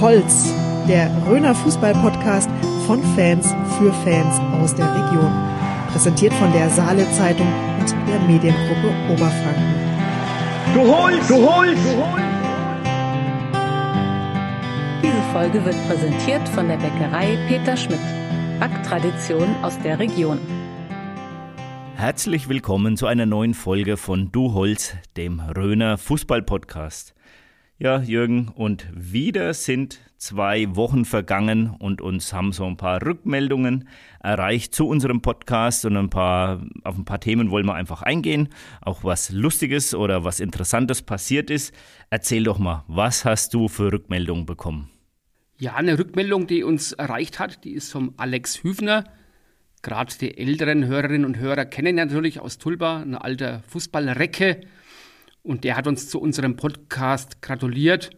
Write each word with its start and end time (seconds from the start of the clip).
Holz, 0.00 0.52
der 0.86 1.10
Röner 1.26 1.54
Fußball-Podcast 1.54 2.50
von 2.86 3.02
Fans 3.14 3.54
für 3.78 3.92
Fans 4.04 4.38
aus 4.60 4.74
der 4.74 4.86
Region. 4.86 5.32
Präsentiert 5.90 6.34
von 6.34 6.52
der 6.52 6.68
Saale 6.68 7.10
Zeitung 7.12 7.46
und 7.80 7.90
der 8.06 8.20
Mediengruppe 8.20 8.92
Oberfranken. 9.10 9.74
Du 10.74 10.80
holst, 10.80 11.30
du 11.30 11.36
holst, 11.36 11.82
du 11.82 11.96
holst. 11.96 12.24
Diese 15.02 15.22
Folge 15.32 15.64
wird 15.64 15.88
präsentiert 15.88 16.46
von 16.50 16.68
der 16.68 16.76
Bäckerei 16.76 17.38
Peter 17.48 17.76
Schmidt. 17.76 18.00
Backtradition 18.60 19.48
aus 19.62 19.78
der 19.80 19.98
Region. 19.98 20.38
Herzlich 21.94 22.50
willkommen 22.50 22.98
zu 22.98 23.06
einer 23.06 23.24
neuen 23.24 23.54
Folge 23.54 23.96
von 23.96 24.30
Du 24.30 24.52
Holz, 24.52 24.94
dem 25.16 25.40
Röner 25.40 25.96
Fußball-Podcast. 25.96 27.14
Ja, 27.78 28.00
Jürgen, 28.00 28.48
und 28.48 28.88
wieder 28.94 29.52
sind 29.52 30.00
zwei 30.16 30.74
Wochen 30.76 31.04
vergangen 31.04 31.76
und 31.78 32.00
uns 32.00 32.32
haben 32.32 32.52
so 32.52 32.64
ein 32.64 32.78
paar 32.78 33.04
Rückmeldungen 33.04 33.86
erreicht 34.18 34.74
zu 34.74 34.88
unserem 34.88 35.20
Podcast 35.20 35.84
und 35.84 35.94
ein 35.94 36.08
paar, 36.08 36.62
auf 36.84 36.96
ein 36.96 37.04
paar 37.04 37.20
Themen 37.20 37.50
wollen 37.50 37.66
wir 37.66 37.74
einfach 37.74 38.00
eingehen. 38.00 38.48
Auch 38.80 39.04
was 39.04 39.28
Lustiges 39.28 39.94
oder 39.94 40.24
was 40.24 40.40
Interessantes 40.40 41.02
passiert 41.02 41.50
ist. 41.50 41.74
Erzähl 42.08 42.44
doch 42.44 42.58
mal, 42.58 42.82
was 42.88 43.26
hast 43.26 43.52
du 43.52 43.68
für 43.68 43.92
Rückmeldungen 43.92 44.46
bekommen? 44.46 44.88
Ja, 45.58 45.74
eine 45.74 45.98
Rückmeldung, 45.98 46.46
die 46.46 46.62
uns 46.62 46.92
erreicht 46.92 47.38
hat, 47.38 47.62
die 47.64 47.72
ist 47.72 47.92
vom 47.92 48.14
Alex 48.16 48.62
Hüfner. 48.62 49.04
Gerade 49.82 50.14
die 50.18 50.38
älteren 50.38 50.86
Hörerinnen 50.86 51.26
und 51.26 51.36
Hörer 51.36 51.66
kennen 51.66 51.96
natürlich 51.96 52.40
aus 52.40 52.56
Tulba, 52.56 53.02
ein 53.02 53.14
alter 53.14 53.62
Fußballrecke. 53.68 54.62
Und 55.46 55.62
der 55.62 55.76
hat 55.76 55.86
uns 55.86 56.08
zu 56.08 56.20
unserem 56.20 56.56
Podcast 56.56 57.40
gratuliert 57.40 58.10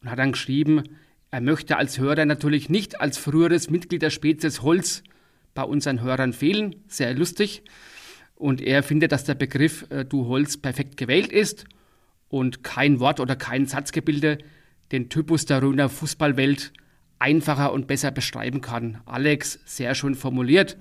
und 0.00 0.10
hat 0.10 0.18
dann 0.18 0.32
geschrieben, 0.32 0.82
er 1.30 1.40
möchte 1.40 1.76
als 1.76 2.00
Hörer 2.00 2.26
natürlich 2.26 2.68
nicht 2.68 3.00
als 3.00 3.18
früheres 3.18 3.70
Mitglied 3.70 4.02
der 4.02 4.10
Spezies 4.10 4.62
Holz 4.62 5.04
bei 5.54 5.62
unseren 5.62 6.02
Hörern 6.02 6.32
fehlen. 6.32 6.74
Sehr 6.88 7.14
lustig. 7.14 7.62
Und 8.34 8.60
er 8.60 8.82
findet, 8.82 9.12
dass 9.12 9.22
der 9.22 9.36
Begriff 9.36 9.86
äh, 9.90 10.04
Du 10.04 10.26
Holz 10.26 10.56
perfekt 10.56 10.96
gewählt 10.96 11.30
ist 11.30 11.66
und 12.28 12.64
kein 12.64 12.98
Wort 12.98 13.20
oder 13.20 13.36
kein 13.36 13.66
Satzgebilde 13.66 14.38
den 14.90 15.08
Typus 15.08 15.46
der 15.46 15.62
Röner 15.62 15.88
Fußballwelt 15.88 16.72
einfacher 17.20 17.72
und 17.72 17.86
besser 17.86 18.10
beschreiben 18.10 18.60
kann. 18.60 19.00
Alex, 19.06 19.60
sehr 19.66 19.94
schön 19.94 20.16
formuliert. 20.16 20.78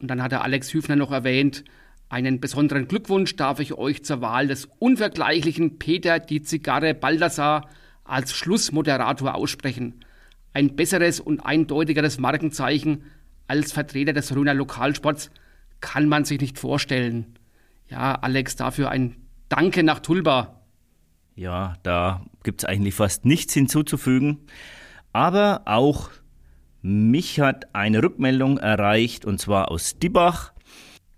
Und 0.00 0.08
dann 0.08 0.22
hat 0.22 0.32
der 0.32 0.42
Alex 0.42 0.72
Hüfner 0.72 0.96
noch 0.96 1.12
erwähnt, 1.12 1.64
einen 2.08 2.40
besonderen 2.40 2.88
Glückwunsch 2.88 3.36
darf 3.36 3.60
ich 3.60 3.74
euch 3.74 4.04
zur 4.04 4.20
Wahl 4.20 4.48
des 4.48 4.68
unvergleichlichen 4.78 5.78
Peter 5.78 6.18
die 6.18 6.42
Zigarre 6.42 6.94
Baldassar 6.94 7.68
als 8.04 8.32
Schlussmoderator 8.32 9.34
aussprechen. 9.34 10.04
Ein 10.54 10.74
besseres 10.74 11.20
und 11.20 11.40
eindeutigeres 11.40 12.18
Markenzeichen 12.18 13.04
als 13.46 13.72
Vertreter 13.72 14.14
des 14.14 14.34
Röner 14.34 14.54
Lokalsports 14.54 15.30
kann 15.80 16.08
man 16.08 16.24
sich 16.24 16.40
nicht 16.40 16.58
vorstellen. 16.58 17.38
Ja, 17.88 18.14
Alex, 18.14 18.56
dafür 18.56 18.90
ein 18.90 19.16
Danke 19.48 19.82
nach 19.82 20.00
Tulba. 20.00 20.62
Ja, 21.34 21.74
da 21.82 22.24
gibt 22.42 22.62
es 22.62 22.68
eigentlich 22.68 22.94
fast 22.94 23.24
nichts 23.24 23.54
hinzuzufügen. 23.54 24.46
Aber 25.12 25.62
auch 25.66 26.10
mich 26.82 27.40
hat 27.40 27.74
eine 27.74 28.02
Rückmeldung 28.02 28.58
erreicht 28.58 29.24
und 29.24 29.40
zwar 29.40 29.70
aus 29.70 29.98
Dibach. 29.98 30.52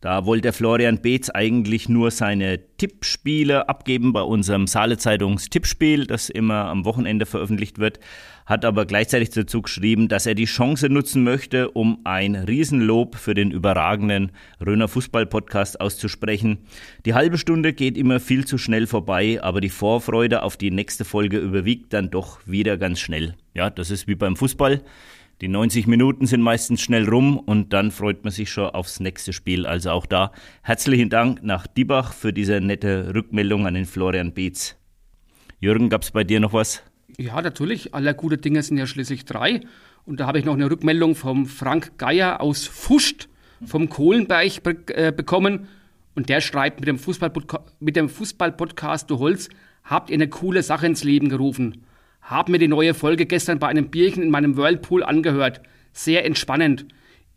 Da 0.00 0.24
wollte 0.24 0.54
Florian 0.54 1.02
Beetz 1.02 1.28
eigentlich 1.28 1.90
nur 1.90 2.10
seine 2.10 2.58
Tippspiele 2.78 3.68
abgeben 3.68 4.14
bei 4.14 4.22
unserem 4.22 4.66
Saale 4.66 4.96
Zeitungs 4.96 5.50
Tippspiel, 5.50 6.06
das 6.06 6.30
immer 6.30 6.64
am 6.66 6.86
Wochenende 6.86 7.26
veröffentlicht 7.26 7.78
wird, 7.78 8.00
hat 8.46 8.64
aber 8.64 8.86
gleichzeitig 8.86 9.28
dazu 9.28 9.60
geschrieben, 9.60 10.08
dass 10.08 10.24
er 10.24 10.34
die 10.34 10.46
Chance 10.46 10.88
nutzen 10.88 11.22
möchte, 11.22 11.70
um 11.70 12.00
ein 12.04 12.34
Riesenlob 12.34 13.14
für 13.16 13.34
den 13.34 13.50
überragenden 13.50 14.32
Röner 14.64 14.88
Fußball 14.88 15.26
Podcast 15.26 15.78
auszusprechen. 15.82 16.60
Die 17.04 17.12
halbe 17.12 17.36
Stunde 17.36 17.74
geht 17.74 17.98
immer 17.98 18.20
viel 18.20 18.46
zu 18.46 18.56
schnell 18.56 18.86
vorbei, 18.86 19.38
aber 19.42 19.60
die 19.60 19.68
Vorfreude 19.68 20.42
auf 20.42 20.56
die 20.56 20.70
nächste 20.70 21.04
Folge 21.04 21.36
überwiegt 21.36 21.92
dann 21.92 22.10
doch 22.10 22.40
wieder 22.46 22.78
ganz 22.78 23.00
schnell. 23.00 23.34
Ja, 23.52 23.68
das 23.68 23.90
ist 23.90 24.08
wie 24.08 24.14
beim 24.14 24.34
Fußball. 24.34 24.80
Die 25.40 25.48
90 25.48 25.86
Minuten 25.86 26.26
sind 26.26 26.42
meistens 26.42 26.82
schnell 26.82 27.08
rum 27.08 27.38
und 27.38 27.72
dann 27.72 27.90
freut 27.90 28.24
man 28.24 28.30
sich 28.30 28.50
schon 28.50 28.68
aufs 28.68 29.00
nächste 29.00 29.32
Spiel. 29.32 29.64
Also 29.64 29.90
auch 29.90 30.04
da 30.04 30.32
herzlichen 30.62 31.08
Dank 31.08 31.42
nach 31.42 31.66
Diebach 31.66 32.12
für 32.12 32.34
diese 32.34 32.60
nette 32.60 33.14
Rückmeldung 33.14 33.66
an 33.66 33.72
den 33.72 33.86
Florian 33.86 34.34
Beetz. 34.34 34.76
Jürgen, 35.58 35.88
gab 35.88 36.02
es 36.02 36.10
bei 36.10 36.24
dir 36.24 36.40
noch 36.40 36.52
was? 36.52 36.82
Ja, 37.16 37.40
natürlich. 37.40 37.94
Aller 37.94 38.12
gute 38.12 38.36
Dinge 38.36 38.62
sind 38.62 38.76
ja 38.76 38.86
schließlich 38.86 39.24
drei. 39.24 39.62
Und 40.04 40.20
da 40.20 40.26
habe 40.26 40.38
ich 40.38 40.44
noch 40.44 40.52
eine 40.52 40.70
Rückmeldung 40.70 41.14
vom 41.14 41.46
Frank 41.46 41.96
Geier 41.96 42.42
aus 42.42 42.66
Fuscht 42.66 43.28
vom 43.64 43.88
Kohlenberg 43.88 44.62
be 44.62 44.76
äh, 44.94 45.10
bekommen. 45.10 45.68
Und 46.14 46.28
der 46.28 46.42
schreibt 46.42 46.80
mit 46.80 46.88
dem, 46.88 46.98
Fußball 46.98 47.32
Fußball-Podcast 48.08 49.10
Du 49.10 49.18
Holz, 49.18 49.48
habt 49.84 50.10
ihr 50.10 50.14
eine 50.14 50.28
coole 50.28 50.62
Sache 50.62 50.84
ins 50.86 51.02
Leben 51.02 51.30
gerufen. 51.30 51.86
Hab 52.22 52.48
mir 52.48 52.58
die 52.58 52.68
neue 52.68 52.94
Folge 52.94 53.26
gestern 53.26 53.58
bei 53.58 53.68
einem 53.68 53.88
Bierchen 53.90 54.22
in 54.22 54.30
meinem 54.30 54.56
Whirlpool 54.56 55.02
angehört. 55.02 55.60
Sehr 55.92 56.24
entspannend. 56.24 56.86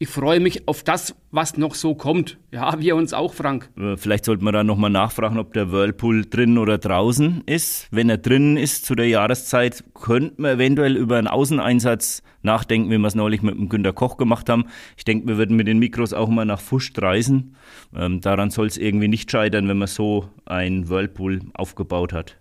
Ich 0.04 0.10
freue 0.10 0.42
mich 0.42 0.68
auf 0.68 0.84
das, 0.84 1.16
was 1.32 1.56
noch 1.56 1.76
so 1.76 1.96
kommt. 1.96 2.38
Ja, 2.52 2.78
wir 2.80 2.96
uns 2.96 3.14
auch, 3.14 3.34
Frank. 3.34 3.70
Äh, 3.78 3.96
vielleicht 3.96 4.26
sollte 4.26 4.44
man 4.44 4.54
da 4.54 4.64
nochmal 4.64 4.90
nachfragen, 4.90 5.38
ob 5.38 5.54
der 5.54 5.72
Whirlpool 5.72 6.26
drin 6.26 6.58
oder 6.58 6.78
draußen 6.78 7.44
ist. 7.46 7.88
Wenn 7.90 8.10
er 8.10 8.18
drinnen 8.18 8.58
ist 8.58 8.86
zu 8.86 8.96
der 8.96 9.08
Jahreszeit, 9.08 9.84
könnte 9.94 10.42
man 10.42 10.56
eventuell 10.56 10.98
über 10.98 11.18
einen 11.18 11.28
Außeneinsatz 11.28 12.22
nachdenken, 12.42 12.92
wie 12.92 12.98
wir 12.98 13.08
es 13.08 13.16
neulich 13.16 13.44
mit 13.44 13.56
dem 13.56 13.70
Günter 13.70 13.94
Koch 13.94 14.18
gemacht 14.18 14.50
haben. 14.50 14.66
Ich 14.98 15.06
denke, 15.06 15.28
wir 15.28 15.38
würden 15.38 15.56
mit 15.56 15.68
den 15.68 15.80
Mikros 15.80 16.12
auch 16.12 16.28
mal 16.28 16.44
nach 16.44 16.60
Fuscht 16.60 17.02
reisen. 17.02 17.56
Ähm, 17.96 18.20
daran 18.20 18.50
soll 18.50 18.68
es 18.68 18.78
irgendwie 18.78 19.08
nicht 19.08 19.32
scheitern, 19.32 19.70
wenn 19.70 19.78
man 19.78 19.88
so 19.88 20.30
ein 20.46 20.90
Whirlpool 20.90 21.40
aufgebaut 21.54 22.12
hat. 22.12 22.38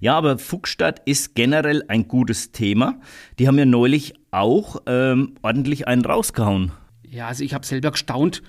Ja, 0.00 0.16
aber 0.16 0.38
Fuchsstadt 0.38 1.02
ist 1.04 1.34
generell 1.34 1.84
ein 1.88 2.08
gutes 2.08 2.52
Thema. 2.52 3.00
Die 3.38 3.48
haben 3.48 3.58
ja 3.58 3.64
neulich 3.64 4.14
auch 4.30 4.82
ähm, 4.86 5.34
ordentlich 5.42 5.86
einen 5.86 6.04
rausgehauen. 6.04 6.72
Ja, 7.08 7.28
also 7.28 7.44
ich 7.44 7.54
habe 7.54 7.66
selber 7.66 7.90
gestaunt, 7.90 8.42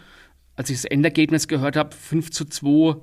als 0.56 0.70
ich 0.70 0.78
das 0.78 0.86
Endergebnis 0.86 1.48
gehört 1.48 1.76
habe, 1.76 1.96
5 1.96 2.32
zu 2.32 2.46
2 2.46 2.96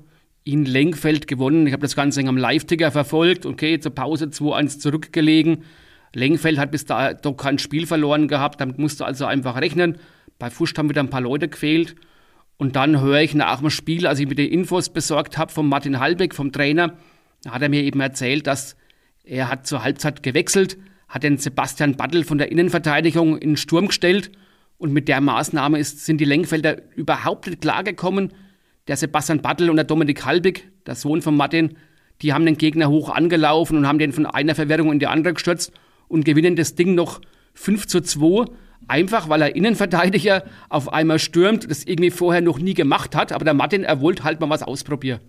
in 0.45 0.65
Lenkfeld 0.65 1.27
gewonnen. 1.27 1.67
Ich 1.67 1.73
habe 1.73 1.83
das 1.83 1.97
Ganze 1.97 2.21
am 2.27 2.37
Live-Ticker 2.37 2.91
verfolgt. 2.91 3.45
Okay, 3.45 3.81
zur 3.81 3.95
Pause 3.95 4.27
2-1 4.27 4.79
zurückgelegen. 4.79 5.65
Lenkfeld 6.15 6.59
hat 6.59 6.71
bis 6.71 6.85
dato 6.85 7.35
kein 7.35 7.59
Spiel 7.59 7.87
verloren 7.87 8.29
gehabt, 8.29 8.61
damit 8.61 8.79
musste 8.79 9.05
also 9.05 9.27
einfach 9.27 9.61
rechnen. 9.61 9.99
Bei 10.39 10.51
Fuscht 10.51 10.79
haben 10.79 10.89
wieder 10.89 11.03
ein 11.03 11.11
paar 11.11 11.21
Leute 11.21 11.49
gefehlt. 11.49 11.97
Und 12.57 12.77
dann 12.77 13.01
höre 13.01 13.21
ich 13.21 13.35
nach 13.35 13.61
dem 13.61 13.71
Spiel, 13.71 14.07
als 14.07 14.19
ich 14.19 14.29
mir 14.29 14.35
die 14.35 14.53
Infos 14.53 14.89
besorgt 14.89 15.39
habe 15.39 15.53
von 15.53 15.69
Martin 15.69 16.01
Halbeck, 16.01 16.35
vom 16.35 16.51
Trainer, 16.51 16.97
hat 17.47 17.63
er 17.63 17.69
mir 17.69 17.83
eben 17.83 18.01
erzählt, 18.01 18.47
dass 18.47 18.77
er 19.25 19.49
hat 19.49 19.67
zur 19.67 19.85
Halbzeit 19.85 20.23
gewechselt, 20.23 20.79
hat 21.09 21.23
den 21.23 21.39
Sebastian 21.39 21.97
Battel 21.97 22.25
von 22.25 22.39
der 22.39 22.51
Innenverteidigung 22.51 23.39
in 23.39 23.51
den 23.51 23.57
Sturm 23.57 23.89
gestellt 23.89 24.31
und 24.79 24.93
mit 24.93 25.09
der 25.09 25.21
Maßnahme 25.21 25.79
ist, 25.79 26.05
sind 26.05 26.19
die 26.19 26.25
Lenkfelder 26.25 26.77
überhaupt 26.95 27.47
nicht 27.47 27.61
klargekommen. 27.61 28.33
Der 28.87 28.97
Sebastian 28.97 29.43
Battel 29.43 29.71
und 29.71 29.77
der 29.77 29.85
Dominik 29.85 30.25
Halbig, 30.25 30.69
der 30.87 30.95
Sohn 30.95 31.23
von 31.23 31.37
Martin, 31.37 31.77
die 32.23 32.33
haben 32.33 32.47
den 32.47 32.59
Gegner 32.59 32.89
hoch 32.89 33.11
angelaufen 33.11 33.77
und 33.77 33.87
haben 33.87 33.99
den 33.99 34.13
von 34.13 34.27
einer 34.27 34.55
Verwirrung 34.55 34.93
in 34.93 34.99
die 34.99 35.07
andere 35.07 35.35
gestürzt 35.35 35.73
und 36.09 36.25
gewinnen 36.25 36.57
das 36.57 36.75
Ding 36.75 36.95
noch 36.95 37.21
5 37.55 37.87
zu 37.87 38.01
2. 38.01 38.47
Einfach 38.87 39.29
weil 39.29 39.43
er 39.43 39.57
Innenverteidiger 39.57 40.45
auf 40.69 40.93
einmal 40.93 41.19
stürmt, 41.19 41.71
das 41.71 41.85
irgendwie 41.85 42.11
vorher 42.11 42.41
noch 42.41 42.59
nie 42.59 42.75
gemacht 42.75 43.15
hat. 43.15 43.33
Aber 43.33 43.45
der 43.45 43.55
Martin, 43.55 43.85
er 43.85 44.01
wollte 44.01 44.25
halt 44.25 44.41
mal 44.41 44.51
was 44.51 44.63
ausprobieren 44.63 45.21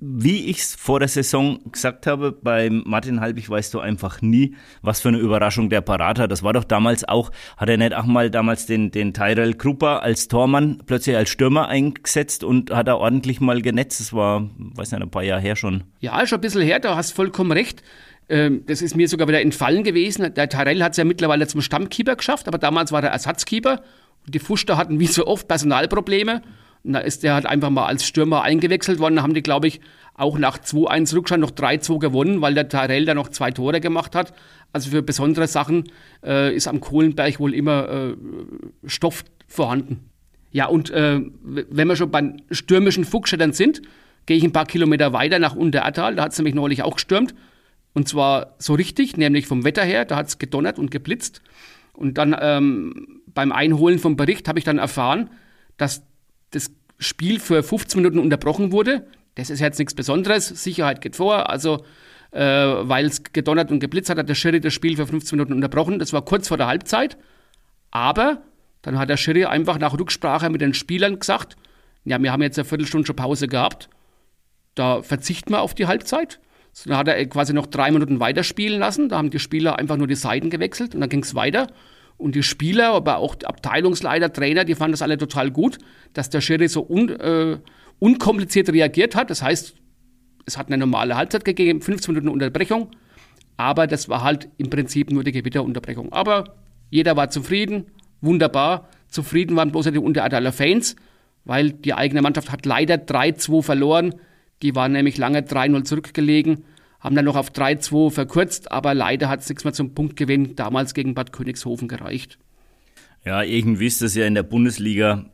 wie 0.00 0.46
ich 0.46 0.58
es 0.58 0.74
vor 0.74 0.98
der 0.98 1.08
Saison 1.08 1.60
gesagt 1.70 2.06
habe, 2.06 2.32
beim 2.32 2.82
Martin 2.86 3.20
Halbig 3.20 3.48
weißt 3.48 3.72
du 3.74 3.80
einfach 3.80 4.22
nie, 4.22 4.54
was 4.82 5.00
für 5.00 5.08
eine 5.08 5.18
Überraschung 5.18 5.70
der 5.70 5.80
parat 5.80 6.18
hat. 6.18 6.30
Das 6.30 6.42
war 6.42 6.52
doch 6.52 6.64
damals 6.64 7.08
auch, 7.08 7.30
hat 7.56 7.68
er 7.68 7.76
nicht 7.76 7.94
auch 7.94 8.04
mal 8.04 8.30
damals 8.30 8.66
den, 8.66 8.90
den 8.90 9.14
Tyrell 9.14 9.54
Krupa 9.54 9.98
als 9.98 10.28
Tormann 10.28 10.82
plötzlich 10.86 11.16
als 11.16 11.30
Stürmer 11.30 11.68
eingesetzt 11.68 12.44
und 12.44 12.70
hat 12.70 12.88
er 12.88 12.98
ordentlich 12.98 13.40
mal 13.40 13.62
genetzt. 13.62 14.00
Das 14.00 14.12
war, 14.12 14.48
weiß 14.58 14.92
nicht, 14.92 15.02
ein 15.02 15.10
paar 15.10 15.22
Jahre 15.24 15.40
her 15.40 15.56
schon. 15.56 15.84
Ja, 16.00 16.26
schon 16.26 16.38
ein 16.38 16.42
bisschen 16.42 16.62
her, 16.62 16.80
da 16.80 16.96
hast 16.96 17.12
vollkommen 17.12 17.52
recht. 17.52 17.82
Ähm, 18.28 18.64
das 18.66 18.82
ist 18.82 18.96
mir 18.96 19.08
sogar 19.08 19.28
wieder 19.28 19.40
entfallen 19.40 19.84
gewesen. 19.84 20.32
Der 20.34 20.48
Tyrell 20.48 20.82
hat 20.82 20.92
es 20.92 20.98
ja 20.98 21.04
mittlerweile 21.04 21.46
zum 21.46 21.60
Stammkeeper 21.60 22.16
geschafft, 22.16 22.48
aber 22.48 22.58
damals 22.58 22.92
war 22.92 23.02
er 23.02 23.10
Ersatzkeeper. 23.10 23.82
Die 24.26 24.38
Fuster 24.38 24.76
hatten 24.76 25.00
wie 25.00 25.06
so 25.06 25.26
oft 25.26 25.48
Personalprobleme. 25.48 26.42
Und 26.84 26.92
da 26.92 26.98
ist 27.00 27.22
der 27.22 27.34
halt 27.34 27.46
einfach 27.46 27.70
mal 27.70 27.86
als 27.86 28.04
Stürmer 28.04 28.42
eingewechselt 28.42 28.98
worden. 28.98 29.16
Da 29.16 29.22
haben 29.22 29.34
die, 29.34 29.42
glaube 29.42 29.66
ich, 29.66 29.80
auch 30.14 30.38
nach 30.38 30.58
2-1 30.58 31.14
Rückstand 31.14 31.40
noch 31.40 31.50
3-2 31.50 31.98
gewonnen, 31.98 32.40
weil 32.40 32.54
der 32.54 32.68
Tyrell 32.68 33.04
da 33.04 33.14
noch 33.14 33.28
zwei 33.28 33.50
Tore 33.50 33.80
gemacht 33.80 34.14
hat. 34.14 34.32
Also 34.72 34.90
für 34.90 35.02
besondere 35.02 35.48
Sachen 35.48 35.84
äh, 36.24 36.54
ist 36.54 36.68
am 36.68 36.80
Kohlenberg 36.80 37.40
wohl 37.40 37.54
immer 37.54 37.88
äh, 37.88 38.16
Stoff 38.86 39.24
vorhanden. 39.46 40.10
Ja, 40.52 40.66
und 40.66 40.90
äh, 40.90 41.20
wenn 41.42 41.88
wir 41.88 41.96
schon 41.96 42.12
beim 42.12 42.36
stürmischen 42.50 43.04
Fuchsstädtern 43.04 43.52
sind, 43.52 43.82
gehe 44.26 44.36
ich 44.36 44.44
ein 44.44 44.52
paar 44.52 44.66
Kilometer 44.66 45.12
weiter 45.12 45.38
nach 45.38 45.56
Unterertal. 45.56 46.14
Da 46.14 46.24
hat 46.24 46.32
es 46.32 46.38
nämlich 46.38 46.54
neulich 46.54 46.82
auch 46.82 46.94
gestürmt. 46.94 47.34
Und 47.92 48.08
zwar 48.08 48.54
so 48.58 48.74
richtig, 48.74 49.16
nämlich 49.16 49.46
vom 49.46 49.64
Wetter 49.64 49.82
her, 49.82 50.04
da 50.04 50.16
hat 50.16 50.28
es 50.28 50.38
gedonnert 50.38 50.78
und 50.78 50.90
geblitzt. 50.90 51.42
Und 51.92 52.18
dann 52.18 52.36
ähm, 52.40 53.22
beim 53.26 53.52
Einholen 53.52 53.98
vom 53.98 54.16
Bericht 54.16 54.48
habe 54.48 54.58
ich 54.58 54.64
dann 54.64 54.78
erfahren, 54.78 55.30
dass 55.76 56.02
das 56.54 56.70
Spiel 56.98 57.40
für 57.40 57.62
15 57.62 58.00
Minuten 58.00 58.18
unterbrochen 58.18 58.72
wurde. 58.72 59.06
Das 59.34 59.50
ist 59.50 59.60
jetzt 59.60 59.78
nichts 59.78 59.94
Besonderes, 59.94 60.48
Sicherheit 60.48 61.00
geht 61.00 61.16
vor. 61.16 61.50
Also, 61.50 61.84
äh, 62.30 62.40
weil 62.40 63.06
es 63.06 63.22
gedonnert 63.32 63.70
und 63.70 63.80
geblitzt 63.80 64.10
hat, 64.10 64.18
hat 64.18 64.28
der 64.28 64.34
Schiri 64.34 64.60
das 64.60 64.72
Spiel 64.72 64.96
für 64.96 65.06
15 65.06 65.36
Minuten 65.36 65.52
unterbrochen. 65.52 65.98
Das 65.98 66.12
war 66.12 66.24
kurz 66.24 66.48
vor 66.48 66.56
der 66.56 66.66
Halbzeit. 66.66 67.16
Aber 67.90 68.42
dann 68.82 68.98
hat 68.98 69.08
der 69.08 69.16
Schiri 69.16 69.44
einfach 69.44 69.78
nach 69.78 69.98
Rücksprache 69.98 70.50
mit 70.50 70.60
den 70.60 70.74
Spielern 70.74 71.18
gesagt, 71.18 71.56
ja, 72.04 72.20
wir 72.22 72.32
haben 72.32 72.42
jetzt 72.42 72.58
eine 72.58 72.66
Viertelstunde 72.66 73.06
schon 73.06 73.16
Pause 73.16 73.48
gehabt. 73.48 73.88
Da 74.74 75.02
verzichten 75.02 75.52
wir 75.52 75.62
auf 75.62 75.74
die 75.74 75.86
Halbzeit. 75.86 76.40
So, 76.72 76.90
dann 76.90 76.98
hat 76.98 77.08
er 77.08 77.24
quasi 77.26 77.54
noch 77.54 77.66
drei 77.66 77.90
Minuten 77.90 78.20
weiterspielen 78.20 78.78
lassen. 78.78 79.08
Da 79.08 79.16
haben 79.16 79.30
die 79.30 79.38
Spieler 79.38 79.78
einfach 79.78 79.96
nur 79.96 80.06
die 80.06 80.16
Seiten 80.16 80.50
gewechselt 80.50 80.94
und 80.94 81.00
dann 81.00 81.08
ging 81.08 81.22
es 81.22 81.34
weiter. 81.34 81.68
Und 82.16 82.34
die 82.34 82.42
Spieler, 82.42 82.90
aber 82.90 83.18
auch 83.18 83.36
Abteilungsleiter, 83.42 84.32
Trainer, 84.32 84.64
die 84.64 84.74
fanden 84.74 84.92
das 84.92 85.02
alle 85.02 85.18
total 85.18 85.50
gut, 85.50 85.78
dass 86.12 86.30
der 86.30 86.40
Schiri 86.40 86.68
so 86.68 86.86
un, 86.88 87.08
äh, 87.08 87.58
unkompliziert 87.98 88.68
reagiert 88.70 89.16
hat. 89.16 89.30
Das 89.30 89.42
heißt, 89.42 89.74
es 90.46 90.58
hat 90.58 90.68
eine 90.68 90.78
normale 90.78 91.16
Halbzeit 91.16 91.44
gegeben, 91.44 91.80
15 91.80 92.14
Minuten 92.14 92.28
Unterbrechung, 92.28 92.90
aber 93.56 93.86
das 93.86 94.08
war 94.08 94.22
halt 94.22 94.48
im 94.58 94.70
Prinzip 94.70 95.10
nur 95.10 95.24
die 95.24 95.32
Gewitterunterbrechung. 95.32 96.12
Aber 96.12 96.56
jeder 96.90 97.16
war 97.16 97.30
zufrieden, 97.30 97.86
wunderbar. 98.20 98.88
Zufrieden 99.08 99.56
waren 99.56 99.70
bloß 99.70 99.90
die 99.90 99.98
Unteradler 99.98 100.52
Fans, 100.52 100.96
weil 101.44 101.72
die 101.72 101.94
eigene 101.94 102.22
Mannschaft 102.22 102.50
hat 102.50 102.66
leider 102.66 102.96
3-2 102.96 103.62
verloren. 103.62 104.14
Die 104.62 104.74
waren 104.74 104.92
nämlich 104.92 105.18
lange 105.18 105.40
3-0 105.40 105.84
zurückgelegen, 105.84 106.64
haben 107.04 107.14
dann 107.14 107.26
noch 107.26 107.36
auf 107.36 107.50
3-2 107.50 108.10
verkürzt, 108.10 108.72
aber 108.72 108.94
leider 108.94 109.28
hat 109.28 109.40
es 109.40 109.48
nichts 109.48 109.62
mehr 109.62 109.74
zum 109.74 109.94
Punktgewinn 109.94 110.56
damals 110.56 110.94
gegen 110.94 111.14
Bad 111.14 111.32
Königshofen 111.32 111.86
gereicht. 111.86 112.38
Ja, 113.24 113.42
irgendwie 113.42 113.86
ist 113.86 114.02
das 114.02 114.14
ja 114.14 114.26
in 114.26 114.34
der 114.34 114.42
Bundesliga 114.42 115.26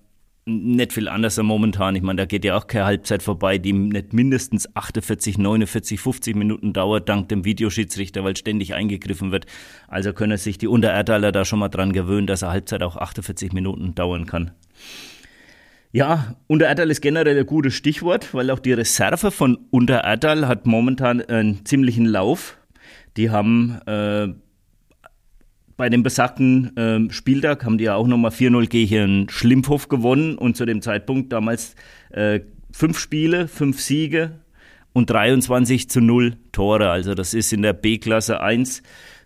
nicht 0.46 0.92
viel 0.92 1.08
anders 1.08 1.38
momentan. 1.38 1.94
Ich 1.94 2.02
meine, 2.02 2.16
da 2.16 2.24
geht 2.24 2.44
ja 2.44 2.56
auch 2.56 2.66
keine 2.66 2.86
Halbzeit 2.86 3.22
vorbei, 3.22 3.58
die 3.58 3.72
nicht 3.72 4.12
mindestens 4.12 4.74
48, 4.74 5.38
49, 5.38 6.00
50 6.00 6.34
Minuten 6.34 6.72
dauert, 6.72 7.08
dank 7.08 7.28
dem 7.28 7.44
Videoschiedsrichter, 7.44 8.24
weil 8.24 8.36
ständig 8.36 8.74
eingegriffen 8.74 9.30
wird. 9.30 9.46
Also 9.86 10.12
können 10.12 10.38
sich 10.38 10.58
die 10.58 10.66
Untererdaler 10.66 11.30
da 11.30 11.44
schon 11.44 11.60
mal 11.60 11.68
dran 11.68 11.92
gewöhnen, 11.92 12.26
dass 12.26 12.42
eine 12.42 12.52
Halbzeit 12.52 12.82
auch 12.82 12.96
48 12.96 13.52
Minuten 13.52 13.94
dauern 13.94 14.26
kann. 14.26 14.50
Ja, 15.92 16.36
Untererdal 16.46 16.88
ist 16.90 17.00
generell 17.00 17.36
ein 17.36 17.46
gutes 17.46 17.74
Stichwort, 17.74 18.32
weil 18.32 18.50
auch 18.52 18.60
die 18.60 18.72
Reserve 18.72 19.32
von 19.32 19.58
Untererdal 19.70 20.46
hat 20.46 20.64
momentan 20.64 21.20
einen 21.20 21.64
ziemlichen 21.66 22.06
Lauf. 22.06 22.58
Die 23.16 23.30
haben 23.30 23.80
äh, 23.86 24.28
bei 25.76 25.88
dem 25.88 26.04
besagten 26.04 26.76
äh, 26.76 27.12
Spieltag 27.12 27.64
haben 27.64 27.76
die 27.76 27.84
ja 27.84 27.96
auch 27.96 28.06
nochmal 28.06 28.30
4-0 28.30 28.68
gegen 28.68 29.28
Schlimphof 29.30 29.88
gewonnen 29.88 30.38
und 30.38 30.56
zu 30.56 30.64
dem 30.64 30.80
Zeitpunkt 30.80 31.32
damals 31.32 31.74
äh, 32.10 32.40
fünf 32.70 32.96
Spiele, 32.98 33.48
fünf 33.48 33.80
Siege 33.80 34.38
und 34.92 35.10
23 35.10 35.90
zu 35.90 36.00
0 36.00 36.36
Tore. 36.52 36.90
Also 36.90 37.14
das 37.14 37.34
ist 37.34 37.52
in 37.52 37.62
der 37.62 37.72
B-Klasse 37.72 38.40
1 38.40 38.84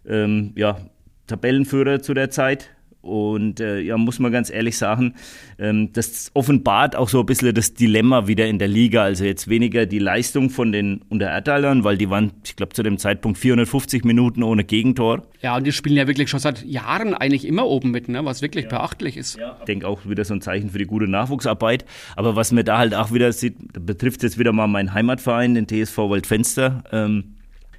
ähm, 0.09 0.53
ja, 0.57 0.79
Tabellenführer 1.27 2.01
zu 2.01 2.15
der 2.15 2.31
Zeit. 2.31 2.71
Und 3.05 3.61
äh, 3.61 3.81
ja, 3.81 3.97
muss 3.99 4.19
man 4.19 4.33
ganz 4.33 4.51
ehrlich 4.51 4.79
sagen, 4.79 5.15
ähm, 5.59 5.93
das 5.93 6.31
offenbart 6.35 6.97
auch 6.97 7.09
so 7.09 7.21
ein 7.21 7.27
bisschen 7.27 7.55
das 7.55 7.75
Dilemma 7.75 8.27
wieder 8.27 8.47
in 8.47 8.59
der 8.59 8.69
Liga. 8.69 9.03
Also 9.03 9.25
jetzt 9.25 9.49
weniger 9.49 9.87
die 9.87 9.99
Leistung 9.99 10.49
von 10.51 10.73
den 10.73 11.03
Unterertalern, 11.11 11.85
weil 11.85 11.99
die 11.99 12.09
waren, 12.09 12.33
ich 12.45 12.57
glaube, 12.57 12.73
zu 12.73 12.83
dem 12.83 12.99
Zeitpunkt 12.99 13.39
450 13.39 14.05
Minuten 14.05 14.43
ohne 14.43 14.65
Gegentor. 14.65 15.23
Ja, 15.43 15.57
und 15.57 15.67
die 15.67 15.73
spielen 15.73 15.97
ja 15.97 16.07
wirklich 16.07 16.31
schon 16.31 16.41
seit 16.41 16.65
Jahren 16.65 17.15
eigentlich 17.15 17.47
immer 17.47 17.67
oben 17.67 17.91
mit, 17.91 18.09
ne? 18.09 18.25
was 18.25 18.41
wirklich 18.41 18.65
ja. 18.65 18.71
beachtlich 18.71 19.17
ist. 19.17 19.39
Ja. 19.39 19.57
Ich 19.59 19.65
denke 19.67 19.87
auch 19.87 20.07
wieder 20.07 20.25
so 20.25 20.35
ein 20.35 20.41
Zeichen 20.41 20.71
für 20.71 20.79
die 20.79 20.87
gute 20.87 21.07
Nachwuchsarbeit. 21.07 21.85
Aber 22.17 22.37
was 22.37 22.53
mir 22.53 22.65
da 22.65 22.79
halt 22.79 22.95
auch 22.95 23.13
wieder 23.13 23.33
sieht, 23.33 23.57
betrifft 23.85 24.23
jetzt 24.23 24.39
wieder 24.39 24.53
mal 24.53 24.67
meinen 24.67 24.95
Heimatverein, 24.95 25.55
den 25.55 25.69
TSV 25.69 25.99
Waldfenster. 25.99 26.85
Ähm, 26.91 27.35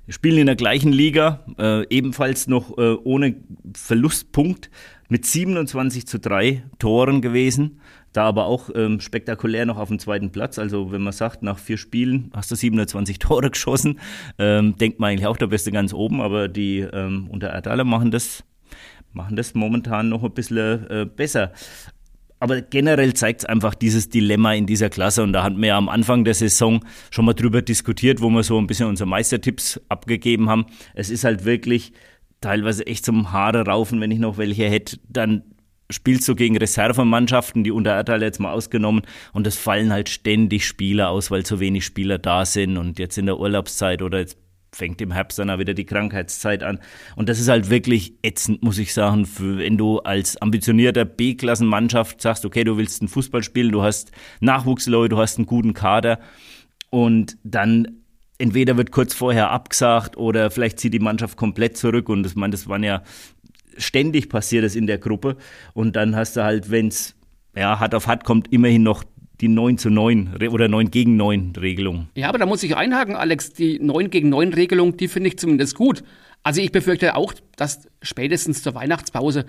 spielen 0.08 0.40
in 0.40 0.46
der 0.46 0.56
gleichen 0.56 0.92
Liga, 0.92 1.44
äh, 1.58 1.86
ebenfalls 1.90 2.48
noch 2.48 2.78
äh, 2.78 2.96
ohne 3.04 3.36
Verlustpunkt, 3.74 4.70
mit 5.10 5.26
27 5.26 6.08
zu 6.08 6.20
3 6.20 6.64
Toren 6.80 7.22
gewesen. 7.22 7.80
Da 8.14 8.24
aber 8.24 8.46
auch 8.46 8.70
ähm, 8.74 9.02
spektakulär 9.02 9.66
noch 9.66 9.78
auf 9.78 9.90
dem 9.90 10.00
zweiten 10.00 10.32
Platz. 10.32 10.58
Also 10.58 10.92
wenn 10.92 11.02
man 11.02 11.12
sagt, 11.12 11.44
nach 11.44 11.60
vier 11.60 11.78
Spielen 11.78 12.32
hast 12.34 12.50
du 12.50 12.56
27 12.56 13.20
Tore 13.20 13.52
geschossen, 13.52 14.00
ähm, 14.40 14.78
denkt 14.78 15.00
man 15.00 15.12
eigentlich 15.12 15.28
auch, 15.28 15.38
bist 15.38 15.68
du 15.68 15.72
ganz 15.72 15.94
oben. 15.94 16.22
Aber 16.22 16.48
die 16.48 16.80
ähm, 16.80 17.28
unter 17.30 17.50
Erdala 17.50 17.84
machen 17.84 18.12
das, 18.12 18.44
machen 19.12 19.36
das 19.36 19.54
momentan 19.54 20.10
noch 20.10 20.24
ein 20.24 20.32
bisschen 20.32 20.90
äh, 20.90 21.06
besser. 21.06 21.52
Aber 22.40 22.62
generell 22.62 23.14
zeigt 23.14 23.42
es 23.42 23.46
einfach 23.46 23.76
dieses 23.76 24.10
Dilemma 24.10 24.54
in 24.54 24.66
dieser 24.66 24.90
Klasse. 24.90 25.24
Und 25.24 25.34
da 25.34 25.44
hatten 25.44 25.60
wir 25.60 25.70
ja 25.70 25.78
am 25.78 25.90
Anfang 25.90 26.24
der 26.24 26.34
Saison 26.34 26.86
schon 27.10 27.26
mal 27.26 27.34
drüber 27.34 27.62
diskutiert, 27.62 28.22
wo 28.22 28.30
wir 28.30 28.44
so 28.44 28.58
ein 28.58 28.68
bisschen 28.68 28.88
unsere 28.88 29.10
Meistertipps 29.10 29.82
abgegeben 29.90 30.50
haben. 30.50 30.66
Es 30.94 31.10
ist 31.10 31.24
halt 31.24 31.44
wirklich 31.44 31.92
teilweise 32.46 32.86
echt 32.86 33.06
zum 33.06 33.32
Haare 33.32 33.66
raufen, 33.66 34.00
wenn 34.02 34.12
ich 34.12 34.20
noch 34.20 34.38
welche 34.38 34.70
hätte, 34.70 35.00
dann 35.10 35.44
spielst 35.90 36.28
du 36.28 36.36
gegen 36.36 36.58
Reservemannschaften, 36.58 37.64
die 37.64 37.72
unter 37.72 37.92
Erdal 37.92 38.22
jetzt 38.22 38.40
mal 38.40 38.52
ausgenommen, 38.52 39.02
und 39.34 39.48
es 39.48 39.58
fallen 39.58 39.92
halt 39.92 40.10
ständig 40.10 40.68
Spieler 40.68 41.10
aus, 41.10 41.32
weil 41.32 41.44
zu 41.44 41.60
wenig 41.60 41.86
Spieler 41.86 42.18
da 42.18 42.46
sind 42.46 42.78
und 42.78 43.00
jetzt 43.00 43.18
in 43.18 43.26
der 43.26 43.40
Urlaubszeit 43.40 44.02
oder 44.02 44.20
jetzt 44.20 44.38
fängt 44.72 45.02
im 45.02 45.12
Herbst 45.12 45.40
dann 45.40 45.50
auch 45.50 45.58
wieder 45.58 45.74
die 45.74 45.86
Krankheitszeit 45.86 46.62
an. 46.62 46.80
Und 47.16 47.30
das 47.30 47.40
ist 47.40 47.48
halt 47.48 47.70
wirklich 47.70 48.16
ätzend, 48.24 48.62
muss 48.62 48.78
ich 48.78 48.94
sagen, 48.94 49.26
für, 49.26 49.58
wenn 49.58 49.78
du 49.78 50.00
als 50.00 50.38
ambitionierter 50.42 51.06
B-Klassenmannschaft 51.06 52.22
sagst, 52.22 52.46
okay, 52.46 52.64
du 52.64 52.78
willst 52.78 53.02
einen 53.02 53.08
Fußball 53.08 53.42
spielen, 53.42 53.72
du 53.72 53.84
hast 53.84 54.12
Nachwuchsleute, 54.42 55.16
du 55.16 55.18
hast 55.18 55.38
einen 55.38 55.46
guten 55.46 55.74
Kader 55.74 56.20
und 56.90 57.38
dann 57.44 58.05
entweder 58.38 58.78
wird 58.78 58.92
kurz 58.92 59.14
vorher 59.14 59.52
abgesagt 59.52 60.18
oder 60.18 60.52
vielleicht 60.52 60.80
zieht 60.80 60.94
die 60.94 61.00
Mannschaft 61.00 61.38
komplett 61.38 61.78
zurück. 61.78 62.10
Und 62.10 62.26
ich 62.26 62.36
meine, 62.36 62.52
das 62.52 62.68
waren 62.68 62.84
ja 62.84 63.04
ständig 63.78 64.30
passiert 64.30 64.64
das 64.64 64.76
in 64.76 64.88
der 64.88 64.98
Gruppe. 64.98 65.38
Und 65.74 65.96
dann 65.96 66.16
hast 66.16 66.38
du 66.38 66.44
halt, 66.44 66.72
wenn 66.72 66.88
es 66.88 67.16
ja, 67.56 67.80
hart 67.80 67.96
auf 67.96 68.08
hart 68.08 68.24
kommt, 68.24 68.52
immerhin 68.52 68.84
noch 68.84 69.04
die 69.42 69.48
9 69.48 69.78
zu 69.78 69.90
9 69.90 70.38
oder 70.50 70.68
9 70.68 70.92
gegen 70.92 71.18
9 71.18 71.54
Regelung. 71.60 72.08
Ja, 72.16 72.30
aber 72.30 72.38
da 72.38 72.46
muss 72.46 72.64
ich 72.64 72.76
einhaken, 72.76 73.16
Alex. 73.16 73.52
Die 73.52 73.80
9 73.80 74.10
gegen 74.10 74.30
9 74.30 74.54
Regelung, 74.54 74.96
die 74.98 75.08
finde 75.08 75.30
ich 75.30 75.38
zumindest 75.38 75.76
gut. 75.76 76.04
Also 76.44 76.62
ich 76.62 76.72
befürchte 76.72 77.16
auch, 77.16 77.34
dass 77.58 77.88
spätestens 78.02 78.62
zur 78.62 78.76
Weihnachtspause, 78.76 79.46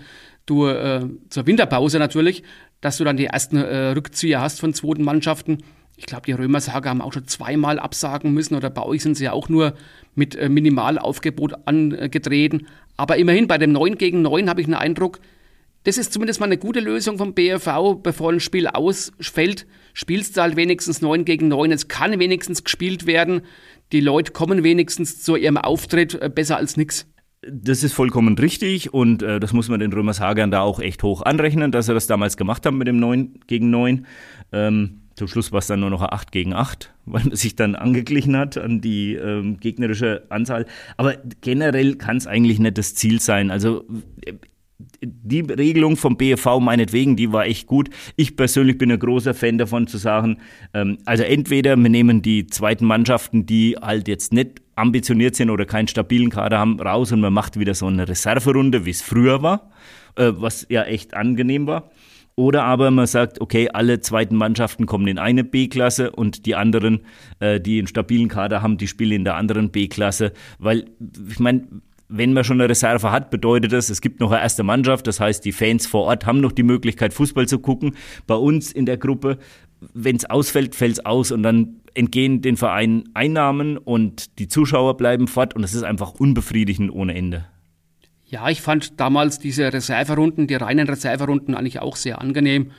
du, 0.46 0.66
äh, 0.66 1.06
zur 1.28 1.46
Winterpause 1.46 1.98
natürlich, 1.98 2.42
dass 2.80 2.96
du 2.96 3.04
dann 3.04 3.16
die 3.16 3.26
ersten 3.26 3.58
äh, 3.58 3.88
Rückzieher 3.88 4.40
hast 4.40 4.60
von 4.60 4.72
zweiten 4.74 5.02
Mannschaften 5.02 5.58
ich 5.96 6.06
glaube, 6.06 6.26
die 6.26 6.32
Römersager 6.32 6.90
haben 6.90 7.00
auch 7.00 7.12
schon 7.12 7.26
zweimal 7.26 7.78
absagen 7.78 8.32
müssen 8.32 8.54
oder 8.54 8.68
bei 8.68 8.82
euch 8.82 9.02
sind 9.02 9.16
sie 9.16 9.24
ja 9.24 9.32
auch 9.32 9.48
nur 9.48 9.74
mit 10.14 10.36
äh, 10.36 10.48
Minimalaufgebot 10.48 11.66
angetreten. 11.66 12.66
Aber 12.96 13.16
immerhin 13.16 13.48
bei 13.48 13.58
dem 13.58 13.72
9 13.72 13.96
gegen 13.96 14.22
9 14.22 14.48
habe 14.48 14.60
ich 14.60 14.66
den 14.66 14.74
Eindruck, 14.74 15.20
das 15.84 15.98
ist 15.98 16.12
zumindest 16.12 16.40
mal 16.40 16.46
eine 16.46 16.58
gute 16.58 16.80
Lösung 16.80 17.16
vom 17.16 17.32
BFV, 17.32 18.02
bevor 18.02 18.32
ein 18.32 18.40
Spiel 18.40 18.66
ausfällt. 18.66 19.66
Spielst 19.94 20.36
du 20.36 20.42
halt 20.42 20.56
wenigstens 20.56 21.00
9 21.00 21.24
gegen 21.24 21.48
9. 21.48 21.72
Es 21.72 21.88
kann 21.88 22.18
wenigstens 22.18 22.64
gespielt 22.64 23.06
werden. 23.06 23.42
Die 23.92 24.00
Leute 24.00 24.32
kommen 24.32 24.64
wenigstens 24.64 25.22
zu 25.22 25.36
ihrem 25.36 25.56
Auftritt 25.56 26.20
äh, 26.20 26.28
besser 26.28 26.58
als 26.58 26.76
nichts. 26.76 27.06
Das 27.48 27.82
ist 27.84 27.92
vollkommen 27.92 28.36
richtig 28.36 28.92
und 28.92 29.22
äh, 29.22 29.38
das 29.38 29.52
muss 29.52 29.68
man 29.68 29.78
den 29.78 29.92
Römershagern 29.92 30.50
da 30.50 30.62
auch 30.62 30.80
echt 30.80 31.02
hoch 31.04 31.22
anrechnen, 31.22 31.70
dass 31.70 31.86
sie 31.86 31.94
das 31.94 32.08
damals 32.08 32.36
gemacht 32.36 32.66
haben 32.66 32.76
mit 32.76 32.88
dem 32.88 32.98
9 32.98 33.40
gegen 33.46 33.70
9. 33.70 34.06
Ähm, 34.52 35.02
zum 35.16 35.28
Schluss 35.28 35.50
war 35.50 35.58
es 35.60 35.66
dann 35.66 35.80
nur 35.80 35.90
noch 35.90 36.02
8 36.02 36.30
gegen 36.30 36.52
8, 36.52 36.94
weil 37.06 37.24
man 37.24 37.34
sich 37.34 37.56
dann 37.56 37.74
angeglichen 37.74 38.36
hat 38.36 38.58
an 38.58 38.82
die 38.82 39.14
ähm, 39.14 39.58
gegnerische 39.58 40.26
Anzahl. 40.28 40.66
Aber 40.98 41.14
generell 41.40 41.96
kann 41.96 42.18
es 42.18 42.26
eigentlich 42.26 42.58
nicht 42.58 42.76
das 42.76 42.94
Ziel 42.94 43.20
sein. 43.20 43.50
Also 43.50 43.84
die 45.02 45.40
Regelung 45.40 45.96
vom 45.96 46.18
BFV 46.18 46.60
meinetwegen, 46.60 47.16
die 47.16 47.32
war 47.32 47.46
echt 47.46 47.66
gut. 47.66 47.88
Ich 48.16 48.36
persönlich 48.36 48.76
bin 48.76 48.92
ein 48.92 48.98
großer 48.98 49.32
Fan 49.32 49.56
davon 49.56 49.86
zu 49.86 49.96
sagen, 49.96 50.38
ähm, 50.74 50.98
also 51.06 51.22
entweder 51.22 51.76
wir 51.76 51.88
nehmen 51.88 52.20
die 52.20 52.46
zweiten 52.46 52.84
Mannschaften, 52.84 53.46
die 53.46 53.76
halt 53.80 54.08
jetzt 54.08 54.34
nicht 54.34 54.60
ambitioniert 54.74 55.34
sind 55.34 55.48
oder 55.48 55.64
keinen 55.64 55.88
stabilen 55.88 56.28
Kader 56.28 56.58
haben, 56.58 56.78
raus 56.78 57.10
und 57.10 57.20
man 57.20 57.32
macht 57.32 57.58
wieder 57.58 57.74
so 57.74 57.86
eine 57.86 58.06
Reserverunde, 58.06 58.84
wie 58.84 58.90
es 58.90 59.00
früher 59.00 59.42
war, 59.42 59.70
äh, 60.16 60.32
was 60.36 60.66
ja 60.68 60.82
echt 60.82 61.14
angenehm 61.14 61.66
war. 61.66 61.90
Oder 62.36 62.64
aber 62.64 62.90
man 62.90 63.06
sagt, 63.06 63.40
okay, 63.40 63.70
alle 63.72 64.00
zweiten 64.00 64.36
Mannschaften 64.36 64.84
kommen 64.84 65.06
in 65.08 65.18
eine 65.18 65.42
B-Klasse 65.42 66.10
und 66.10 66.44
die 66.44 66.54
anderen, 66.54 67.00
äh, 67.40 67.60
die 67.60 67.78
einen 67.78 67.86
stabilen 67.86 68.28
Kader 68.28 68.62
haben, 68.62 68.76
die 68.76 68.88
spielen 68.88 69.12
in 69.12 69.24
der 69.24 69.36
anderen 69.36 69.70
B-Klasse. 69.70 70.32
Weil, 70.58 70.84
ich 71.30 71.40
meine, 71.40 71.66
wenn 72.08 72.34
man 72.34 72.44
schon 72.44 72.60
eine 72.60 72.68
Reserve 72.68 73.10
hat, 73.10 73.30
bedeutet 73.30 73.72
das, 73.72 73.88
es 73.88 74.02
gibt 74.02 74.20
noch 74.20 74.30
eine 74.30 74.42
erste 74.42 74.62
Mannschaft. 74.62 75.06
Das 75.06 75.18
heißt, 75.18 75.44
die 75.44 75.52
Fans 75.52 75.86
vor 75.86 76.04
Ort 76.04 76.26
haben 76.26 76.40
noch 76.40 76.52
die 76.52 76.62
Möglichkeit, 76.62 77.14
Fußball 77.14 77.48
zu 77.48 77.58
gucken. 77.58 77.96
Bei 78.26 78.36
uns 78.36 78.70
in 78.70 78.84
der 78.84 78.98
Gruppe 78.98 79.38
wenn 79.80 80.16
es 80.16 80.24
ausfällt, 80.24 80.74
fällt 80.74 80.92
es 80.92 81.06
aus 81.06 81.32
und 81.32 81.42
dann 81.42 81.80
entgehen 81.94 82.42
den 82.42 82.56
Vereinen 82.56 83.04
Einnahmen 83.14 83.78
und 83.78 84.38
die 84.38 84.48
Zuschauer 84.48 84.96
bleiben 84.96 85.28
fort 85.28 85.54
und 85.54 85.64
es 85.64 85.74
ist 85.74 85.82
einfach 85.82 86.12
unbefriedigend 86.12 86.90
ohne 86.92 87.14
Ende. 87.14 87.46
Ja, 88.28 88.48
ich 88.48 88.60
fand 88.60 88.98
damals 88.98 89.38
diese 89.38 89.72
Reserverunden, 89.72 90.48
die 90.48 90.56
reinen 90.56 90.88
Reserverunden 90.88 91.54
eigentlich 91.54 91.78
auch 91.78 91.94
sehr 91.94 92.20
angenehm. 92.20 92.72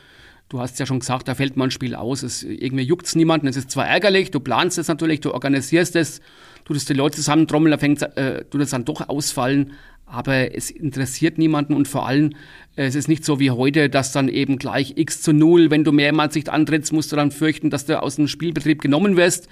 Du 0.49 0.59
hast 0.59 0.79
ja 0.79 0.85
schon 0.85 0.99
gesagt, 0.99 1.27
da 1.27 1.35
fällt 1.35 1.55
mal 1.55 1.65
ein 1.65 1.71
Spiel 1.71 1.95
aus. 1.95 2.23
Es, 2.23 2.43
irgendwie 2.43 2.83
juckt 2.83 3.05
es 3.05 3.15
niemanden. 3.15 3.47
Es 3.47 3.55
ist 3.55 3.71
zwar 3.71 3.87
ärgerlich, 3.87 4.31
du 4.31 4.41
planst 4.41 4.77
es 4.77 4.89
natürlich, 4.89 5.21
du 5.21 5.33
organisierst 5.33 5.95
es, 5.95 6.21
du 6.65 6.73
das 6.73 6.85
die 6.85 6.93
Leute 6.93 7.17
zusammentrommeln, 7.17 7.71
da 7.71 7.77
fängt 7.77 8.01
äh, 8.01 8.43
du 8.49 8.57
das 8.57 8.71
dann 8.71 8.85
doch 8.85 9.07
ausfallen. 9.07 9.73
Aber 10.05 10.55
es 10.55 10.69
interessiert 10.69 11.37
niemanden 11.37 11.73
und 11.73 11.87
vor 11.87 12.07
allem, 12.07 12.31
äh, 12.75 12.85
es 12.85 12.95
ist 12.95 13.07
nicht 13.07 13.25
so 13.25 13.39
wie 13.39 13.51
heute, 13.51 13.89
dass 13.89 14.11
dann 14.11 14.29
eben 14.29 14.57
gleich 14.57 14.93
x 14.95 15.21
zu 15.21 15.33
null, 15.33 15.69
wenn 15.69 15.83
du 15.83 15.91
mehrmals 15.93 16.35
nicht 16.35 16.49
antrittst, 16.49 16.91
musst 16.93 17.11
du 17.11 17.17
dann 17.17 17.31
fürchten, 17.31 17.69
dass 17.69 17.85
du 17.85 18.01
aus 18.01 18.15
dem 18.15 18.27
Spielbetrieb 18.29 18.81
genommen 18.81 19.17
wirst 19.17 19.49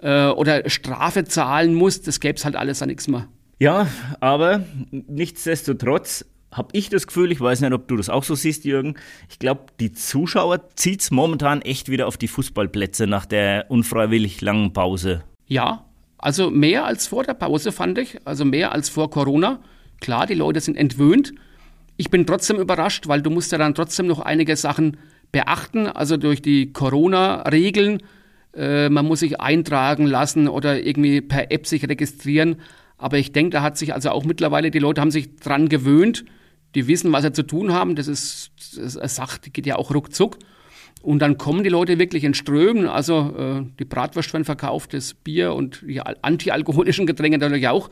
äh, 0.00 0.26
oder 0.26 0.68
Strafe 0.68 1.24
zahlen 1.24 1.74
musst. 1.74 2.06
Das 2.06 2.20
gäbe 2.20 2.36
es 2.36 2.44
halt 2.44 2.56
alles 2.56 2.82
an 2.82 2.88
nichts 2.88 3.08
mehr. 3.08 3.28
Ja, 3.64 3.86
aber 4.20 4.62
nichtsdestotrotz 4.90 6.26
habe 6.52 6.68
ich 6.72 6.90
das 6.90 7.06
Gefühl, 7.06 7.32
ich 7.32 7.40
weiß 7.40 7.62
nicht, 7.62 7.72
ob 7.72 7.88
du 7.88 7.96
das 7.96 8.10
auch 8.10 8.22
so 8.22 8.34
siehst, 8.34 8.66
Jürgen, 8.66 8.96
ich 9.30 9.38
glaube, 9.38 9.68
die 9.80 9.90
Zuschauer 9.90 10.68
zieht 10.76 11.00
es 11.00 11.10
momentan 11.10 11.62
echt 11.62 11.88
wieder 11.88 12.06
auf 12.06 12.18
die 12.18 12.28
Fußballplätze 12.28 13.06
nach 13.06 13.24
der 13.24 13.64
unfreiwillig 13.70 14.42
langen 14.42 14.74
Pause. 14.74 15.24
Ja, 15.46 15.86
also 16.18 16.50
mehr 16.50 16.84
als 16.84 17.06
vor 17.06 17.24
der 17.24 17.32
Pause 17.32 17.72
fand 17.72 17.96
ich, 17.96 18.18
also 18.26 18.44
mehr 18.44 18.72
als 18.72 18.90
vor 18.90 19.08
Corona. 19.08 19.60
Klar, 19.98 20.26
die 20.26 20.34
Leute 20.34 20.60
sind 20.60 20.76
entwöhnt. 20.76 21.32
Ich 21.96 22.10
bin 22.10 22.26
trotzdem 22.26 22.58
überrascht, 22.58 23.08
weil 23.08 23.22
du 23.22 23.30
musst 23.30 23.50
ja 23.50 23.56
dann 23.56 23.74
trotzdem 23.74 24.06
noch 24.06 24.20
einige 24.20 24.56
Sachen 24.56 24.98
beachten, 25.32 25.86
also 25.86 26.18
durch 26.18 26.42
die 26.42 26.70
Corona-Regeln. 26.74 28.02
Äh, 28.54 28.90
man 28.90 29.06
muss 29.06 29.20
sich 29.20 29.40
eintragen 29.40 30.04
lassen 30.04 30.48
oder 30.48 30.84
irgendwie 30.84 31.22
per 31.22 31.50
App 31.50 31.66
sich 31.66 31.88
registrieren. 31.88 32.56
Aber 33.04 33.18
ich 33.18 33.32
denke, 33.32 33.50
da 33.50 33.62
hat 33.62 33.76
sich 33.76 33.92
also 33.92 34.10
auch 34.10 34.24
mittlerweile, 34.24 34.70
die 34.70 34.78
Leute 34.78 35.00
haben 35.00 35.10
sich 35.10 35.36
dran 35.36 35.68
gewöhnt 35.68 36.24
die 36.74 36.88
wissen, 36.88 37.12
was 37.12 37.22
sie 37.22 37.32
zu 37.32 37.44
tun 37.44 37.72
haben. 37.72 37.94
Das 37.94 38.08
ist, 38.08 38.50
das 38.76 38.96
ist 38.96 39.14
Sache, 39.14 39.40
die 39.40 39.52
geht 39.52 39.66
ja 39.66 39.76
auch 39.76 39.94
ruckzuck. 39.94 40.38
Und 41.02 41.18
dann 41.18 41.36
kommen 41.36 41.62
die 41.64 41.70
Leute 41.70 41.98
wirklich 41.98 42.24
in 42.24 42.32
Strömen. 42.32 42.88
Also 42.88 43.34
äh, 43.36 43.66
die 43.78 43.84
Bratwurst 43.84 44.32
werden 44.32 44.44
verkauft, 44.44 44.94
das 44.94 45.12
Bier 45.12 45.52
und 45.52 45.82
die 45.86 46.00
antialkoholischen 46.00 47.06
Getränke 47.06 47.36
natürlich 47.36 47.68
auch. 47.68 47.90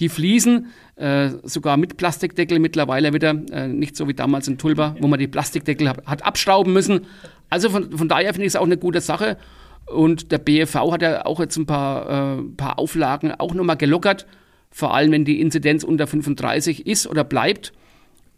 Die 0.00 0.08
fließen 0.08 0.66
äh, 0.96 1.30
sogar 1.44 1.76
mit 1.76 1.96
Plastikdeckel 1.96 2.58
mittlerweile 2.58 3.12
wieder. 3.14 3.30
Äh, 3.52 3.68
nicht 3.68 3.96
so 3.96 4.08
wie 4.08 4.14
damals 4.14 4.48
in 4.48 4.58
Tulba, 4.58 4.96
wo 4.98 5.06
man 5.06 5.20
die 5.20 5.28
Plastikdeckel 5.28 5.88
hat, 5.88 6.04
hat 6.04 6.26
abschrauben 6.26 6.72
müssen. 6.72 7.06
Also 7.48 7.70
von, 7.70 7.96
von 7.96 8.08
daher 8.08 8.34
finde 8.34 8.46
ich 8.46 8.52
es 8.52 8.56
auch 8.56 8.66
eine 8.66 8.76
gute 8.76 9.00
Sache. 9.00 9.38
Und 9.86 10.32
der 10.32 10.38
BFV 10.38 10.92
hat 10.92 11.02
ja 11.02 11.24
auch 11.26 11.38
jetzt 11.38 11.56
ein 11.56 11.66
paar, 11.66 12.38
äh, 12.38 12.42
paar 12.56 12.78
Auflagen 12.80 13.32
auch 13.32 13.54
nochmal 13.54 13.76
gelockert. 13.76 14.26
Vor 14.70 14.94
allem, 14.94 15.12
wenn 15.12 15.24
die 15.24 15.40
Inzidenz 15.40 15.84
unter 15.84 16.06
35 16.06 16.86
ist 16.86 17.06
oder 17.06 17.24
bleibt. 17.24 17.72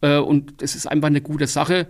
Äh, 0.01 0.19
und 0.19 0.63
das 0.63 0.75
ist 0.75 0.87
einfach 0.87 1.09
eine 1.09 1.21
gute 1.21 1.47
Sache. 1.47 1.89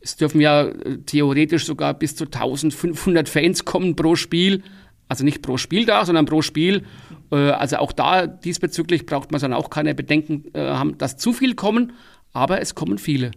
Es 0.00 0.16
dürfen 0.16 0.40
ja 0.40 0.64
äh, 0.64 0.98
theoretisch 0.98 1.64
sogar 1.64 1.94
bis 1.94 2.16
zu 2.16 2.24
1500 2.24 3.28
Fans 3.28 3.64
kommen 3.64 3.96
pro 3.96 4.16
Spiel. 4.16 4.62
Also 5.08 5.24
nicht 5.24 5.42
pro 5.42 5.56
Spieltag, 5.56 6.06
sondern 6.06 6.26
pro 6.26 6.42
Spiel. 6.42 6.84
Äh, 7.32 7.36
also 7.50 7.78
auch 7.78 7.92
da 7.92 8.26
diesbezüglich 8.26 9.06
braucht 9.06 9.32
man 9.32 9.40
dann 9.40 9.52
auch 9.52 9.70
keine 9.70 9.94
Bedenken 9.94 10.44
haben, 10.54 10.98
dass 10.98 11.16
zu 11.16 11.32
viel 11.32 11.54
kommen. 11.54 11.92
Aber 12.32 12.60
es 12.60 12.74
kommen 12.74 12.98
viele. 12.98 13.32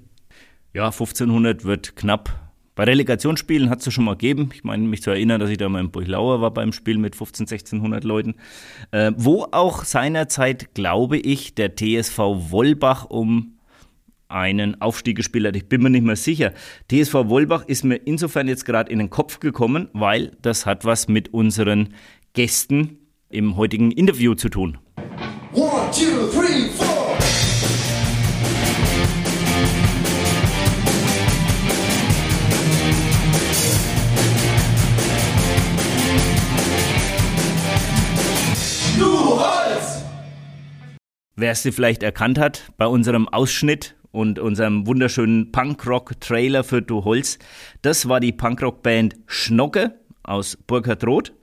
Ja, 0.74 0.86
1500 0.86 1.66
wird 1.66 1.96
knapp. 1.96 2.43
Bei 2.76 2.86
Relegationsspielen 2.86 3.70
hat 3.70 3.86
es 3.86 3.94
schon 3.94 4.06
mal 4.06 4.14
gegeben. 4.14 4.50
Ich 4.54 4.64
meine, 4.64 4.84
mich 4.84 5.04
zu 5.04 5.12
erinnern, 5.12 5.40
dass 5.40 5.50
ich 5.50 5.58
da 5.58 5.70
mal 5.70 5.80
in 5.80 5.92
Burglauer 5.92 6.42
war 6.42 6.52
beim 6.52 6.74
Spiel 6.74 6.98
mit 6.98 7.16
15, 7.16 7.44
1600 7.44 8.04
Leuten. 8.04 8.36
Äh, 8.92 9.12
wo 9.16 9.48
auch 9.52 9.84
seinerzeit, 9.84 10.74
glaube 10.74 11.18
ich, 11.18 11.54
der 11.54 11.76
TSV 11.76 12.18
Wollbach 12.18 13.06
um 13.06 13.54
einen 14.28 14.82
Aufstieg 14.82 15.16
gespielt 15.16 15.46
hat. 15.46 15.56
Ich 15.56 15.70
bin 15.70 15.84
mir 15.84 15.92
nicht 15.92 16.06
mehr 16.06 16.16
sicher. 16.16 16.54
TSV 16.90 17.14
Wolbach 17.14 17.66
ist 17.68 17.84
mir 17.84 17.98
insofern 17.98 18.48
jetzt 18.48 18.66
gerade 18.66 18.92
in 18.92 18.98
den 18.98 19.12
Kopf 19.12 19.40
gekommen, 19.40 19.90
weil 19.94 20.32
das 20.42 20.66
hat 20.66 20.86
was 20.86 21.08
mit 21.08 21.34
unseren 21.34 21.94
Gästen 22.34 22.98
im 23.30 23.56
heutigen 23.56 23.92
Interview 23.92 24.34
zu 24.34 24.50
tun. 24.50 24.80
One, 25.54 25.92
two, 25.92 26.28
three, 26.32 26.70
four. 26.76 26.93
Wer 41.36 41.54
es 41.54 41.64
sie 41.64 41.72
vielleicht 41.72 42.04
erkannt 42.04 42.38
hat, 42.38 42.72
bei 42.78 42.86
unserem 42.86 43.28
Ausschnitt 43.28 43.96
und 44.12 44.38
unserem 44.38 44.86
wunderschönen 44.86 45.52
Punkrock-Trailer 45.52 46.64
für 46.64 46.84
Du 46.84 47.06
Holz. 47.06 47.40
Das 47.82 48.08
war 48.08 48.20
die 48.20 48.32
Punkrock-Band 48.32 49.16
Schnocke 49.26 49.96
aus 50.22 50.56
Burkhard 50.68 51.04
Roth 51.08 51.34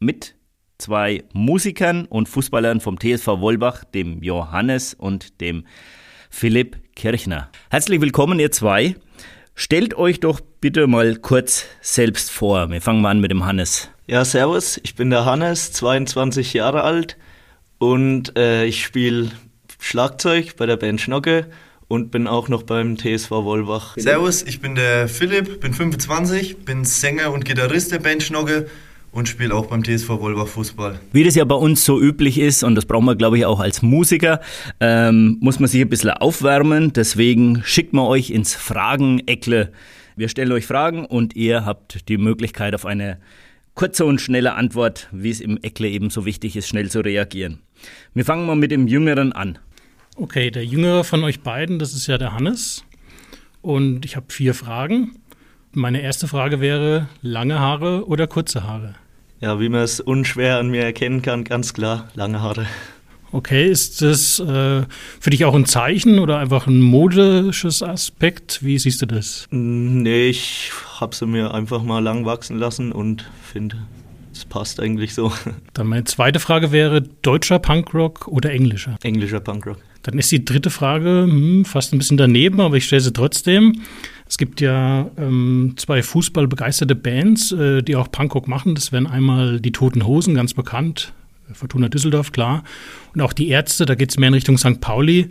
mit 0.00 0.34
zwei 0.76 1.24
Musikern 1.32 2.04
und 2.04 2.28
Fußballern 2.28 2.80
vom 2.80 3.00
TSV 3.00 3.26
Wolbach, 3.40 3.84
dem 3.84 4.22
Johannes 4.22 4.92
und 4.92 5.40
dem 5.40 5.64
Philipp 6.28 6.76
Kirchner. 6.94 7.48
Herzlich 7.70 8.02
willkommen, 8.02 8.38
ihr 8.38 8.52
zwei. 8.52 8.96
Stellt 9.54 9.94
euch 9.94 10.20
doch 10.20 10.42
bitte 10.60 10.86
mal 10.86 11.16
kurz 11.16 11.64
selbst 11.80 12.30
vor. 12.30 12.68
Wir 12.68 12.82
fangen 12.82 13.00
mal 13.00 13.12
an 13.12 13.20
mit 13.20 13.30
dem 13.30 13.46
Hannes. 13.46 13.88
Ja, 14.06 14.26
servus, 14.26 14.78
ich 14.82 14.94
bin 14.94 15.08
der 15.08 15.24
Hannes, 15.24 15.72
22 15.72 16.52
Jahre 16.52 16.82
alt 16.82 17.16
und 17.78 18.36
äh, 18.36 18.64
ich 18.66 18.84
spiele 18.84 19.30
Schlagzeug 19.78 20.56
bei 20.56 20.66
der 20.66 20.76
Band 20.76 21.00
Schnocke 21.00 21.46
und 21.88 22.10
bin 22.10 22.26
auch 22.26 22.48
noch 22.48 22.62
beim 22.62 22.96
TSV 22.96 23.30
Wolbach. 23.30 23.94
Servus, 23.96 24.42
ich 24.42 24.60
bin 24.60 24.74
der 24.74 25.08
Philipp, 25.08 25.60
bin 25.60 25.72
25, 25.72 26.58
bin 26.64 26.84
Sänger 26.84 27.32
und 27.32 27.44
Gitarrist 27.44 27.92
der 27.92 27.98
Band 27.98 28.22
Schnogge 28.22 28.66
und 29.12 29.28
spiele 29.28 29.54
auch 29.54 29.66
beim 29.66 29.82
TSV 29.82 30.08
Wolbach 30.08 30.48
Fußball. 30.48 31.00
Wie 31.12 31.24
das 31.24 31.34
ja 31.36 31.44
bei 31.44 31.54
uns 31.54 31.84
so 31.84 32.00
üblich 32.00 32.38
ist, 32.38 32.62
und 32.62 32.74
das 32.74 32.84
braucht 32.84 33.04
man, 33.04 33.16
glaube 33.16 33.38
ich, 33.38 33.46
auch 33.46 33.60
als 33.60 33.82
Musiker, 33.82 34.40
ähm, 34.80 35.38
muss 35.40 35.58
man 35.58 35.68
sich 35.68 35.80
ein 35.80 35.88
bisschen 35.88 36.10
aufwärmen. 36.10 36.92
Deswegen 36.92 37.62
schickt 37.64 37.92
man 37.92 38.04
euch 38.06 38.30
ins 38.30 38.54
Fragen-Eckle. 38.54 39.72
Wir 40.16 40.28
stellen 40.28 40.52
euch 40.52 40.66
Fragen 40.66 41.04
und 41.06 41.36
ihr 41.36 41.64
habt 41.64 42.08
die 42.08 42.18
Möglichkeit 42.18 42.74
auf 42.74 42.84
eine 42.84 43.18
kurze 43.74 44.04
und 44.04 44.20
schnelle 44.20 44.54
Antwort, 44.54 45.08
wie 45.12 45.30
es 45.30 45.40
im 45.40 45.58
Eckle 45.62 45.88
eben 45.88 46.10
so 46.10 46.26
wichtig 46.26 46.56
ist, 46.56 46.68
schnell 46.68 46.90
zu 46.90 47.00
reagieren. 47.00 47.60
Wir 48.14 48.24
fangen 48.24 48.46
mal 48.46 48.56
mit 48.56 48.70
dem 48.70 48.86
Jüngeren 48.86 49.32
an. 49.32 49.58
Okay, 50.16 50.50
der 50.50 50.64
Jüngere 50.64 51.04
von 51.04 51.22
euch 51.24 51.40
beiden, 51.40 51.78
das 51.78 51.92
ist 51.92 52.06
ja 52.06 52.18
der 52.18 52.32
Hannes. 52.32 52.84
Und 53.60 54.04
ich 54.04 54.16
habe 54.16 54.26
vier 54.28 54.54
Fragen. 54.54 55.16
Meine 55.72 56.00
erste 56.00 56.26
Frage 56.28 56.60
wäre, 56.60 57.08
lange 57.20 57.58
Haare 57.58 58.06
oder 58.06 58.26
kurze 58.26 58.64
Haare? 58.64 58.94
Ja, 59.40 59.60
wie 59.60 59.68
man 59.68 59.82
es 59.82 60.00
unschwer 60.00 60.58
an 60.58 60.70
mir 60.70 60.82
erkennen 60.82 61.20
kann, 61.20 61.44
ganz 61.44 61.74
klar, 61.74 62.08
lange 62.14 62.40
Haare. 62.40 62.66
Okay, 63.32 63.68
ist 63.68 64.00
das 64.00 64.38
äh, 64.38 64.84
für 65.20 65.30
dich 65.30 65.44
auch 65.44 65.54
ein 65.54 65.66
Zeichen 65.66 66.20
oder 66.20 66.38
einfach 66.38 66.66
ein 66.66 66.80
modisches 66.80 67.82
Aspekt? 67.82 68.64
Wie 68.64 68.78
siehst 68.78 69.02
du 69.02 69.06
das? 69.06 69.46
Nee, 69.50 70.28
ich 70.28 70.70
habe 70.98 71.14
sie 71.14 71.26
mir 71.26 71.52
einfach 71.52 71.82
mal 71.82 71.98
lang 71.98 72.24
wachsen 72.24 72.56
lassen 72.56 72.92
und 72.92 73.28
finde, 73.42 73.76
es 74.36 74.44
passt 74.44 74.80
eigentlich 74.80 75.14
so. 75.14 75.32
Dann 75.74 75.86
meine 75.86 76.04
zweite 76.04 76.40
Frage 76.40 76.72
wäre, 76.72 77.02
deutscher 77.22 77.58
Punkrock 77.58 78.28
oder 78.28 78.50
englischer? 78.52 78.96
Englischer 79.02 79.40
Punkrock. 79.40 79.78
Dann 80.02 80.18
ist 80.18 80.30
die 80.30 80.44
dritte 80.44 80.70
Frage 80.70 81.26
hm, 81.28 81.64
fast 81.64 81.92
ein 81.92 81.98
bisschen 81.98 82.16
daneben, 82.16 82.60
aber 82.60 82.76
ich 82.76 82.86
stelle 82.86 83.00
sie 83.00 83.12
trotzdem. 83.12 83.80
Es 84.28 84.38
gibt 84.38 84.60
ja 84.60 85.10
ähm, 85.16 85.74
zwei 85.76 86.02
fußballbegeisterte 86.02 86.94
Bands, 86.94 87.52
äh, 87.52 87.82
die 87.82 87.96
auch 87.96 88.10
Punkrock 88.10 88.48
machen. 88.48 88.74
Das 88.74 88.92
wären 88.92 89.06
einmal 89.06 89.60
die 89.60 89.72
Toten 89.72 90.06
Hosen, 90.06 90.34
ganz 90.34 90.54
bekannt, 90.54 91.12
Fortuna 91.52 91.88
Düsseldorf, 91.88 92.32
klar. 92.32 92.64
Und 93.14 93.20
auch 93.20 93.32
die 93.32 93.48
Ärzte, 93.48 93.86
da 93.86 93.94
geht 93.94 94.10
es 94.10 94.18
mehr 94.18 94.28
in 94.28 94.34
Richtung 94.34 94.58
St. 94.58 94.80
Pauli. 94.80 95.30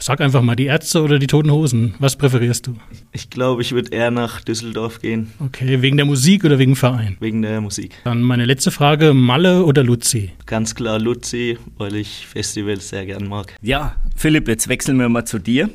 Sag 0.00 0.20
einfach 0.20 0.42
mal, 0.42 0.54
die 0.54 0.66
Ärzte 0.66 1.02
oder 1.02 1.18
die 1.18 1.26
Toten 1.26 1.50
Hosen? 1.50 1.94
Was 1.98 2.16
präferierst 2.16 2.66
du? 2.66 2.76
Ich 3.12 3.30
glaube, 3.30 3.62
ich 3.62 3.72
würde 3.72 3.90
eher 3.90 4.10
nach 4.10 4.40
Düsseldorf 4.40 5.00
gehen. 5.00 5.32
Okay, 5.40 5.82
wegen 5.82 5.96
der 5.96 6.06
Musik 6.06 6.44
oder 6.44 6.58
wegen 6.58 6.76
Verein? 6.76 7.16
Wegen 7.20 7.42
der 7.42 7.60
Musik. 7.60 7.94
Dann 8.04 8.22
meine 8.22 8.44
letzte 8.44 8.70
Frage, 8.70 9.12
Malle 9.12 9.64
oder 9.64 9.82
Luzi? 9.82 10.30
Ganz 10.46 10.74
klar 10.74 10.98
Luzi, 10.98 11.58
weil 11.76 11.96
ich 11.96 12.26
Festivals 12.26 12.88
sehr 12.88 13.06
gern 13.06 13.26
mag. 13.26 13.54
Ja, 13.60 13.96
Philipp, 14.16 14.46
jetzt 14.48 14.68
wechseln 14.68 14.98
wir 14.98 15.08
mal 15.08 15.24
zu 15.24 15.38
dir. 15.38 15.68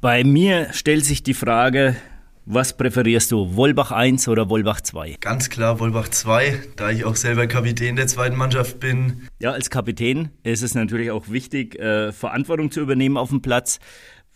Bei 0.00 0.24
mir 0.24 0.68
stellt 0.72 1.04
sich 1.04 1.22
die 1.22 1.34
Frage, 1.34 1.96
was 2.44 2.76
präferierst 2.76 3.30
du, 3.30 3.54
Wolbach 3.54 3.92
1 3.92 4.28
oder 4.28 4.48
Wolbach 4.48 4.80
2? 4.80 5.16
Ganz 5.20 5.48
klar 5.48 5.78
Wolbach 5.78 6.08
2, 6.08 6.60
da 6.76 6.90
ich 6.90 7.04
auch 7.04 7.16
selber 7.16 7.46
Kapitän 7.46 7.96
der 7.96 8.08
zweiten 8.08 8.36
Mannschaft 8.36 8.80
bin. 8.80 9.28
Ja, 9.38 9.52
als 9.52 9.70
Kapitän 9.70 10.30
ist 10.42 10.62
es 10.62 10.74
natürlich 10.74 11.10
auch 11.10 11.28
wichtig, 11.28 11.78
äh, 11.78 12.12
Verantwortung 12.12 12.70
zu 12.70 12.80
übernehmen 12.80 13.16
auf 13.16 13.30
dem 13.30 13.42
Platz. 13.42 13.78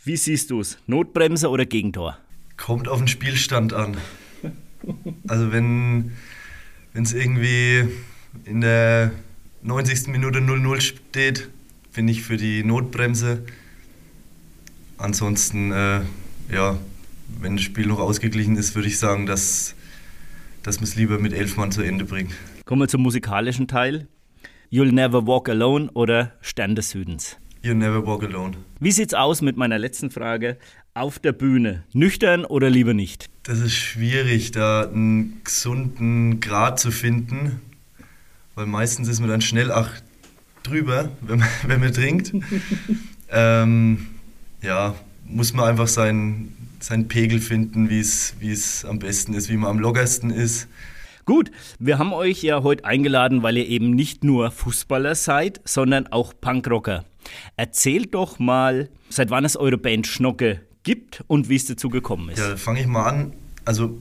Wie 0.04 0.16
siehst 0.16 0.50
du 0.50 0.60
es? 0.60 0.78
Notbremse 0.86 1.48
oder 1.50 1.66
Gegentor? 1.66 2.16
Kommt 2.56 2.88
auf 2.88 2.98
den 2.98 3.08
Spielstand 3.08 3.72
an. 3.72 3.96
Also 5.26 5.50
wenn 5.50 6.12
es 6.94 7.12
irgendwie 7.12 7.88
in 8.44 8.60
der 8.60 9.10
90. 9.62 10.08
Minute 10.08 10.38
0-0 10.38 10.80
steht, 10.80 11.48
bin 11.92 12.06
ich 12.06 12.22
für 12.22 12.36
die 12.36 12.62
Notbremse. 12.62 13.42
Ansonsten, 14.96 15.72
äh, 15.72 16.00
ja, 16.52 16.78
wenn 17.40 17.56
das 17.56 17.64
Spiel 17.64 17.86
noch 17.86 17.98
ausgeglichen 17.98 18.56
ist, 18.56 18.74
würde 18.74 18.88
ich 18.88 18.98
sagen, 18.98 19.26
dass, 19.26 19.74
dass 20.62 20.80
wir 20.80 20.84
es 20.84 20.96
lieber 20.96 21.18
mit 21.18 21.32
elf 21.32 21.56
Mann 21.56 21.72
zu 21.72 21.82
Ende 21.82 22.04
bringen. 22.04 22.32
Kommen 22.64 22.82
wir 22.82 22.88
zum 22.88 23.02
musikalischen 23.02 23.68
Teil. 23.68 24.08
You'll 24.70 24.92
Never 24.92 25.26
Walk 25.26 25.48
Alone 25.48 25.90
oder 25.92 26.32
Stern 26.40 26.74
des 26.74 26.90
Südens? 26.90 27.36
You'll 27.62 27.74
Never 27.74 28.06
Walk 28.06 28.24
Alone. 28.24 28.56
Wie 28.80 28.92
sieht's 28.92 29.14
aus 29.14 29.42
mit 29.42 29.56
meiner 29.56 29.78
letzten 29.78 30.10
Frage? 30.10 30.56
Auf 30.94 31.18
der 31.18 31.32
Bühne, 31.32 31.84
nüchtern 31.92 32.44
oder 32.44 32.70
lieber 32.70 32.94
nicht? 32.94 33.28
Das 33.42 33.60
ist 33.60 33.74
schwierig, 33.74 34.50
da 34.50 34.88
einen 34.88 35.40
gesunden 35.44 36.40
Grad 36.40 36.80
zu 36.80 36.90
finden, 36.90 37.60
weil 38.54 38.66
meistens 38.66 39.08
ist 39.08 39.20
man 39.20 39.28
dann 39.28 39.42
schnell 39.42 39.70
ach 39.70 39.90
drüber, 40.62 41.10
wenn 41.20 41.38
man, 41.38 41.48
wenn 41.66 41.80
man 41.80 41.92
trinkt. 41.92 42.32
ähm, 43.30 44.06
ja, 44.62 44.94
muss 45.24 45.52
man 45.52 45.66
einfach 45.68 45.88
seinen, 45.88 46.55
seinen 46.86 47.08
Pegel 47.08 47.40
finden, 47.40 47.90
wie 47.90 47.98
es 47.98 48.84
am 48.84 49.00
besten 49.00 49.34
ist, 49.34 49.48
wie 49.48 49.56
man 49.56 49.70
am 49.70 49.78
lockersten 49.80 50.30
ist. 50.30 50.68
Gut, 51.24 51.50
wir 51.80 51.98
haben 51.98 52.12
euch 52.12 52.44
ja 52.44 52.62
heute 52.62 52.84
eingeladen, 52.84 53.42
weil 53.42 53.56
ihr 53.56 53.66
eben 53.66 53.90
nicht 53.90 54.22
nur 54.22 54.52
Fußballer 54.52 55.16
seid, 55.16 55.60
sondern 55.64 56.06
auch 56.06 56.32
Punkrocker. 56.40 57.04
Erzählt 57.56 58.14
doch 58.14 58.38
mal, 58.38 58.88
seit 59.08 59.30
wann 59.30 59.44
es 59.44 59.56
eure 59.56 59.78
Band 59.78 60.06
Schnocke 60.06 60.60
gibt 60.84 61.24
und 61.26 61.48
wie 61.48 61.56
es 61.56 61.64
dazu 61.64 61.88
gekommen 61.88 62.28
ist. 62.28 62.38
Ja, 62.38 62.56
fange 62.56 62.80
ich 62.80 62.86
mal 62.86 63.02
an. 63.02 63.32
Also 63.64 64.00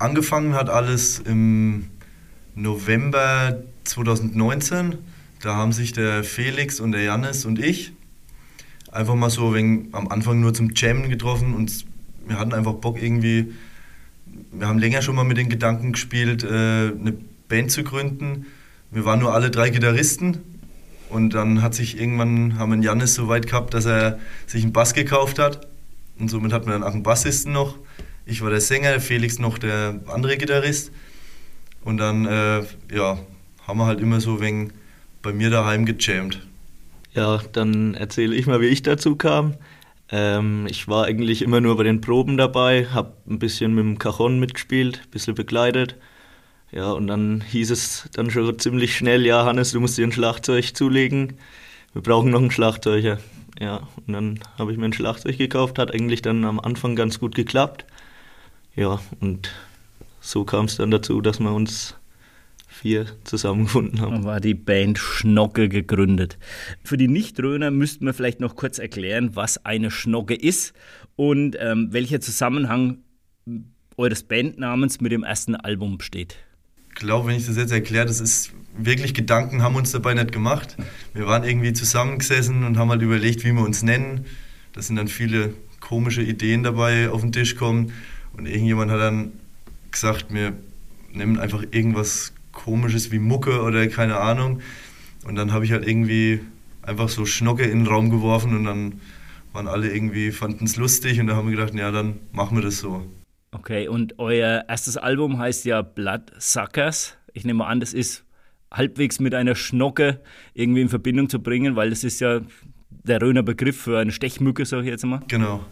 angefangen 0.00 0.54
hat 0.54 0.68
alles 0.68 1.20
im 1.20 1.90
November 2.56 3.62
2019. 3.84 4.98
Da 5.42 5.54
haben 5.54 5.70
sich 5.70 5.92
der 5.92 6.24
Felix 6.24 6.80
und 6.80 6.90
der 6.90 7.02
Jannis 7.02 7.44
und 7.44 7.60
ich 7.60 7.92
einfach 8.90 9.14
mal 9.14 9.30
so 9.30 9.54
wegen, 9.54 9.90
am 9.92 10.08
Anfang 10.08 10.40
nur 10.40 10.54
zum 10.54 10.72
Jammen 10.74 11.08
getroffen 11.08 11.54
und 11.54 11.86
wir 12.26 12.38
hatten 12.38 12.52
einfach 12.52 12.74
Bock 12.74 13.00
irgendwie, 13.00 13.52
wir 14.52 14.66
haben 14.66 14.78
länger 14.78 15.02
schon 15.02 15.14
mal 15.14 15.24
mit 15.24 15.36
den 15.36 15.48
Gedanken 15.48 15.92
gespielt, 15.92 16.44
äh, 16.44 16.48
eine 16.48 17.14
Band 17.48 17.70
zu 17.70 17.84
gründen. 17.84 18.46
Wir 18.90 19.04
waren 19.04 19.20
nur 19.20 19.34
alle 19.34 19.50
drei 19.50 19.70
Gitarristen 19.70 20.38
und 21.10 21.34
dann 21.34 21.62
hat 21.62 21.74
sich 21.74 22.00
irgendwann, 22.00 22.58
haben 22.58 22.72
wir 22.72 22.84
Jannis 22.84 23.14
so 23.14 23.28
weit 23.28 23.46
gehabt, 23.46 23.74
dass 23.74 23.86
er 23.86 24.18
sich 24.46 24.62
einen 24.62 24.72
Bass 24.72 24.94
gekauft 24.94 25.38
hat 25.38 25.66
und 26.18 26.30
somit 26.30 26.52
hatten 26.52 26.66
wir 26.66 26.72
dann 26.72 26.82
auch 26.82 26.92
einen 26.92 27.02
Bassisten 27.02 27.52
noch. 27.52 27.76
Ich 28.24 28.42
war 28.42 28.50
der 28.50 28.60
Sänger, 28.60 29.00
Felix 29.00 29.38
noch 29.38 29.58
der 29.58 30.00
andere 30.08 30.36
Gitarrist 30.36 30.90
und 31.84 31.98
dann, 31.98 32.26
äh, 32.26 32.62
ja, 32.92 33.18
haben 33.66 33.78
wir 33.78 33.86
halt 33.86 34.00
immer 34.00 34.20
so 34.20 34.40
wegen 34.40 34.72
bei 35.22 35.32
mir 35.32 35.50
daheim 35.50 35.84
gejammt. 35.84 36.46
Ja, 37.14 37.40
dann 37.52 37.94
erzähle 37.94 38.34
ich 38.34 38.46
mal, 38.46 38.60
wie 38.60 38.66
ich 38.66 38.82
dazu 38.82 39.16
kam. 39.16 39.54
Ähm, 40.10 40.66
ich 40.70 40.88
war 40.88 41.04
eigentlich 41.06 41.42
immer 41.42 41.60
nur 41.60 41.76
bei 41.76 41.82
den 41.82 42.00
Proben 42.00 42.36
dabei, 42.36 42.86
habe 42.86 43.14
ein 43.28 43.38
bisschen 43.38 43.74
mit 43.74 43.84
dem 43.84 43.98
Cajon 43.98 44.38
mitgespielt, 44.38 45.02
ein 45.04 45.10
bisschen 45.10 45.34
begleitet. 45.34 45.96
Ja, 46.72 46.92
und 46.92 47.06
dann 47.06 47.42
hieß 47.42 47.70
es 47.70 48.08
dann 48.12 48.30
schon 48.30 48.58
ziemlich 48.58 48.96
schnell, 48.96 49.24
ja, 49.24 49.44
Hannes, 49.44 49.72
du 49.72 49.80
musst 49.80 49.98
dir 49.98 50.06
ein 50.06 50.12
Schlagzeug 50.12 50.76
zulegen. 50.76 51.38
Wir 51.92 52.02
brauchen 52.02 52.30
noch 52.30 52.40
einen 52.40 52.50
Schlagzeuger. 52.50 53.18
Ja, 53.58 53.88
und 54.06 54.12
dann 54.12 54.40
habe 54.58 54.72
ich 54.72 54.78
mir 54.78 54.84
ein 54.84 54.92
Schlagzeug 54.92 55.38
gekauft, 55.38 55.78
hat 55.78 55.92
eigentlich 55.92 56.22
dann 56.22 56.44
am 56.44 56.60
Anfang 56.60 56.94
ganz 56.94 57.18
gut 57.18 57.34
geklappt. 57.34 57.86
Ja, 58.74 59.00
und 59.20 59.50
so 60.20 60.44
kam 60.44 60.66
es 60.66 60.76
dann 60.76 60.90
dazu, 60.90 61.20
dass 61.20 61.40
wir 61.40 61.52
uns 61.52 61.94
vier 62.66 63.06
zusammengefunden 63.24 64.00
haben. 64.00 64.24
War 64.24 64.40
die 64.40 64.54
Band 64.54 64.98
Schnocke 64.98 65.68
gegründet. 65.68 66.38
Für 66.84 66.96
die 66.96 67.08
Nichtröner 67.08 67.70
müssten 67.70 68.04
wir 68.06 68.14
vielleicht 68.14 68.40
noch 68.40 68.56
kurz 68.56 68.78
erklären, 68.78 69.34
was 69.34 69.64
eine 69.64 69.90
Schnocke 69.90 70.34
ist 70.34 70.74
und 71.14 71.56
ähm, 71.58 71.88
welcher 71.92 72.20
Zusammenhang 72.20 72.98
eures 73.96 74.24
Bandnamens 74.24 75.00
mit 75.00 75.12
dem 75.12 75.22
ersten 75.22 75.54
Album 75.54 75.98
besteht. 75.98 76.36
Ich 76.88 76.96
glaube, 76.96 77.28
wenn 77.28 77.36
ich 77.36 77.46
das 77.46 77.56
jetzt 77.56 77.72
erkläre, 77.72 78.06
das 78.06 78.20
ist 78.20 78.52
wirklich 78.76 79.14
Gedanken 79.14 79.62
haben 79.62 79.76
uns 79.76 79.92
dabei 79.92 80.14
nicht 80.14 80.32
gemacht. 80.32 80.76
Wir 81.14 81.26
waren 81.26 81.44
irgendwie 81.44 81.72
zusammengesessen 81.72 82.64
und 82.64 82.78
haben 82.78 82.90
halt 82.90 83.02
überlegt, 83.02 83.44
wie 83.44 83.52
wir 83.52 83.62
uns 83.62 83.82
nennen. 83.82 84.26
Da 84.72 84.82
sind 84.82 84.96
dann 84.96 85.08
viele 85.08 85.54
komische 85.80 86.22
Ideen 86.22 86.62
dabei 86.62 87.10
auf 87.10 87.20
den 87.20 87.32
Tisch 87.32 87.56
kommen 87.56 87.92
und 88.36 88.46
irgendjemand 88.46 88.90
hat 88.90 89.00
dann 89.00 89.32
gesagt, 89.90 90.26
wir 90.30 90.52
nehmen 91.12 91.38
einfach 91.38 91.62
irgendwas 91.70 92.32
komisches 92.56 93.12
wie 93.12 93.18
Mucke 93.18 93.62
oder 93.62 93.86
keine 93.86 94.16
Ahnung. 94.16 94.60
Und 95.24 95.36
dann 95.36 95.52
habe 95.52 95.64
ich 95.64 95.72
halt 95.72 95.86
irgendwie 95.86 96.40
einfach 96.82 97.08
so 97.08 97.26
Schnocke 97.26 97.64
in 97.64 97.80
den 97.80 97.86
Raum 97.86 98.10
geworfen 98.10 98.56
und 98.56 98.64
dann 98.64 99.00
waren 99.52 99.68
alle 99.68 99.92
irgendwie, 99.92 100.32
fanden 100.32 100.64
es 100.64 100.76
lustig 100.76 101.20
und 101.20 101.28
da 101.28 101.36
haben 101.36 101.48
wir 101.48 101.56
gedacht, 101.56 101.74
ja, 101.74 101.90
dann 101.90 102.16
machen 102.32 102.56
wir 102.56 102.62
das 102.62 102.78
so. 102.78 103.06
Okay, 103.52 103.88
und 103.88 104.18
euer 104.18 104.64
erstes 104.68 104.96
Album 104.96 105.38
heißt 105.38 105.64
ja 105.64 105.82
Bloodsuckers. 105.82 107.16
Ich 107.32 107.44
nehme 107.44 107.66
an, 107.66 107.80
das 107.80 107.92
ist 107.92 108.24
halbwegs 108.72 109.20
mit 109.20 109.34
einer 109.34 109.54
Schnocke 109.54 110.20
irgendwie 110.54 110.82
in 110.82 110.88
Verbindung 110.88 111.28
zu 111.28 111.40
bringen, 111.40 111.76
weil 111.76 111.90
das 111.90 112.04
ist 112.04 112.20
ja 112.20 112.40
der 112.90 113.22
Röner 113.22 113.42
Begriff 113.42 113.80
für 113.80 113.98
eine 113.98 114.12
Stechmücke, 114.12 114.64
sag 114.64 114.80
ich 114.80 114.88
jetzt 114.88 115.04
mal. 115.04 115.22
Genau. 115.28 115.64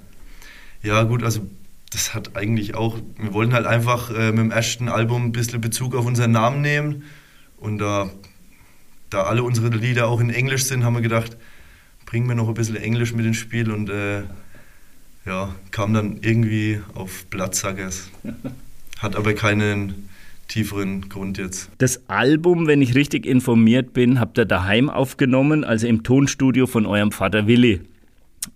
Ja, 0.83 1.03
gut, 1.03 1.23
also 1.23 1.47
das 1.95 2.13
hat 2.13 2.37
eigentlich 2.37 2.75
auch, 2.75 2.99
wir 3.17 3.33
wollten 3.33 3.55
halt 3.55 3.67
einfach 3.67 4.11
äh, 4.11 4.33
mit 4.33 4.41
dem 4.41 4.51
ersten 4.51 4.89
Album 4.89 5.27
ein 5.27 5.33
bisschen 5.33 5.61
Bezug 5.61 5.95
auf 5.95 6.05
unseren 6.07 6.33
Namen 6.33 6.61
nehmen. 6.61 7.05
Und 7.57 7.79
da, 7.79 8.11
da 9.11 9.23
alle 9.23 9.45
unsere 9.45 9.69
Lieder 9.69 10.09
auch 10.09 10.21
in 10.21 10.31
Englisch 10.31 10.65
sind, 10.65 10.85
haben 10.85 10.95
wir 10.95 11.03
gedacht, 11.03 11.37
bringen 12.05 12.29
wir 12.29 12.35
noch 12.35 12.49
ein 12.49 12.55
bisschen 12.55 12.75
Englisch 12.75 13.15
mit 13.15 13.25
ins 13.25 13.37
Spiel 13.37 13.71
und 13.71 13.91
äh, 13.91 14.23
ja, 15.25 15.55
kam 15.71 15.95
dann 15.95 16.19
irgendwie 16.21 16.81
auf 16.95 17.27
Blattsackers. 17.27 18.11
Hat 18.99 19.15
aber 19.15 19.35
keinen 19.35 20.09
tieferen 20.49 21.09
Grund 21.09 21.39
jetzt. 21.39 21.71
Das 21.79 22.09
Album, 22.09 22.67
wenn 22.67 22.83
ich 22.83 22.97
richtig 22.97 23.25
informiert 23.25 23.93
bin, 23.93 24.19
habt 24.19 24.37
ihr 24.37 24.47
daheim 24.47 24.91
aufgenommen, 24.91 25.63
also 25.63 25.87
im 25.87 26.03
Tonstudio 26.03 26.67
von 26.67 26.87
eurem 26.87 27.13
Vater 27.13 27.47
Willi 27.47 27.83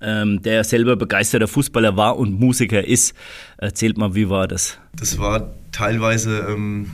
ähm, 0.01 0.43
der 0.43 0.65
selber 0.65 0.97
begeisterter 0.97 1.49
Fußballer 1.49 1.97
war 1.97 2.17
und 2.17 2.39
Musiker 2.39 2.85
ist. 2.87 3.15
Erzählt 3.57 3.99
mal, 3.99 4.15
wie 4.15 4.29
war 4.29 4.49
das? 4.49 4.79
Das 4.95 5.19
war 5.19 5.55
teilweise 5.73 6.47
ähm, 6.49 6.91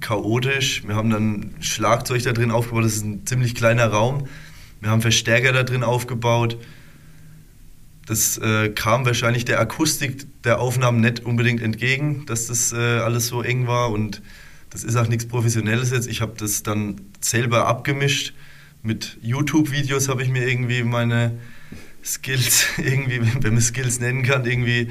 chaotisch. 0.00 0.86
Wir 0.86 0.96
haben 0.96 1.10
dann 1.10 1.54
Schlagzeug 1.60 2.22
da 2.22 2.32
drin 2.32 2.50
aufgebaut. 2.50 2.84
Das 2.84 2.94
ist 2.94 3.04
ein 3.04 3.26
ziemlich 3.26 3.54
kleiner 3.54 3.86
Raum. 3.86 4.26
Wir 4.80 4.90
haben 4.90 5.00
Verstärker 5.00 5.52
da 5.52 5.62
drin 5.62 5.84
aufgebaut. 5.84 6.58
Das 8.06 8.36
äh, 8.38 8.68
kam 8.70 9.06
wahrscheinlich 9.06 9.44
der 9.44 9.60
Akustik 9.60 10.26
der 10.42 10.60
Aufnahmen 10.60 11.00
nicht 11.00 11.24
unbedingt 11.24 11.62
entgegen, 11.62 12.26
dass 12.26 12.48
das 12.48 12.72
äh, 12.72 12.76
alles 12.76 13.28
so 13.28 13.42
eng 13.42 13.66
war. 13.68 13.90
Und 13.90 14.22
das 14.70 14.82
ist 14.84 14.96
auch 14.96 15.06
nichts 15.06 15.26
Professionelles 15.26 15.92
jetzt. 15.92 16.08
Ich 16.08 16.20
habe 16.20 16.32
das 16.36 16.62
dann 16.62 17.00
selber 17.20 17.66
abgemischt. 17.68 18.34
Mit 18.82 19.18
YouTube-Videos 19.22 20.08
habe 20.08 20.24
ich 20.24 20.28
mir 20.28 20.48
irgendwie 20.48 20.82
meine 20.82 21.38
Skills 22.04 22.66
irgendwie, 22.78 23.20
wenn 23.40 23.54
man 23.54 23.62
Skills 23.62 24.00
nennen 24.00 24.22
kann, 24.22 24.44
irgendwie 24.44 24.88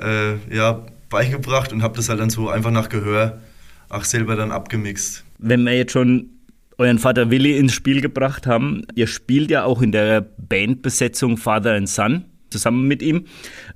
äh, 0.00 0.54
ja, 0.54 0.84
beigebracht 1.08 1.72
und 1.72 1.82
habe 1.82 1.96
das 1.96 2.08
halt 2.08 2.20
dann 2.20 2.30
so 2.30 2.48
einfach 2.48 2.70
nach 2.70 2.88
Gehör 2.88 3.40
auch 3.88 4.04
selber 4.04 4.36
dann 4.36 4.50
abgemixt. 4.50 5.24
Wenn 5.38 5.64
wir 5.64 5.76
jetzt 5.76 5.92
schon 5.92 6.30
euren 6.78 6.98
Vater 6.98 7.30
Willi 7.30 7.56
ins 7.56 7.72
Spiel 7.72 8.00
gebracht 8.00 8.46
haben, 8.46 8.82
ihr 8.94 9.06
spielt 9.06 9.50
ja 9.50 9.64
auch 9.64 9.80
in 9.82 9.92
der 9.92 10.20
Bandbesetzung 10.20 11.36
Father 11.36 11.74
and 11.74 11.88
Son 11.88 12.24
zusammen 12.50 12.86
mit 12.86 13.02
ihm. 13.02 13.24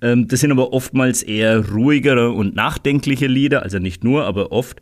Ähm, 0.00 0.28
das 0.28 0.40
sind 0.40 0.52
aber 0.52 0.72
oftmals 0.72 1.22
eher 1.22 1.70
ruhigere 1.70 2.30
und 2.30 2.54
nachdenkliche 2.54 3.26
Lieder, 3.26 3.62
also 3.62 3.78
nicht 3.78 4.04
nur, 4.04 4.24
aber 4.24 4.52
oft. 4.52 4.80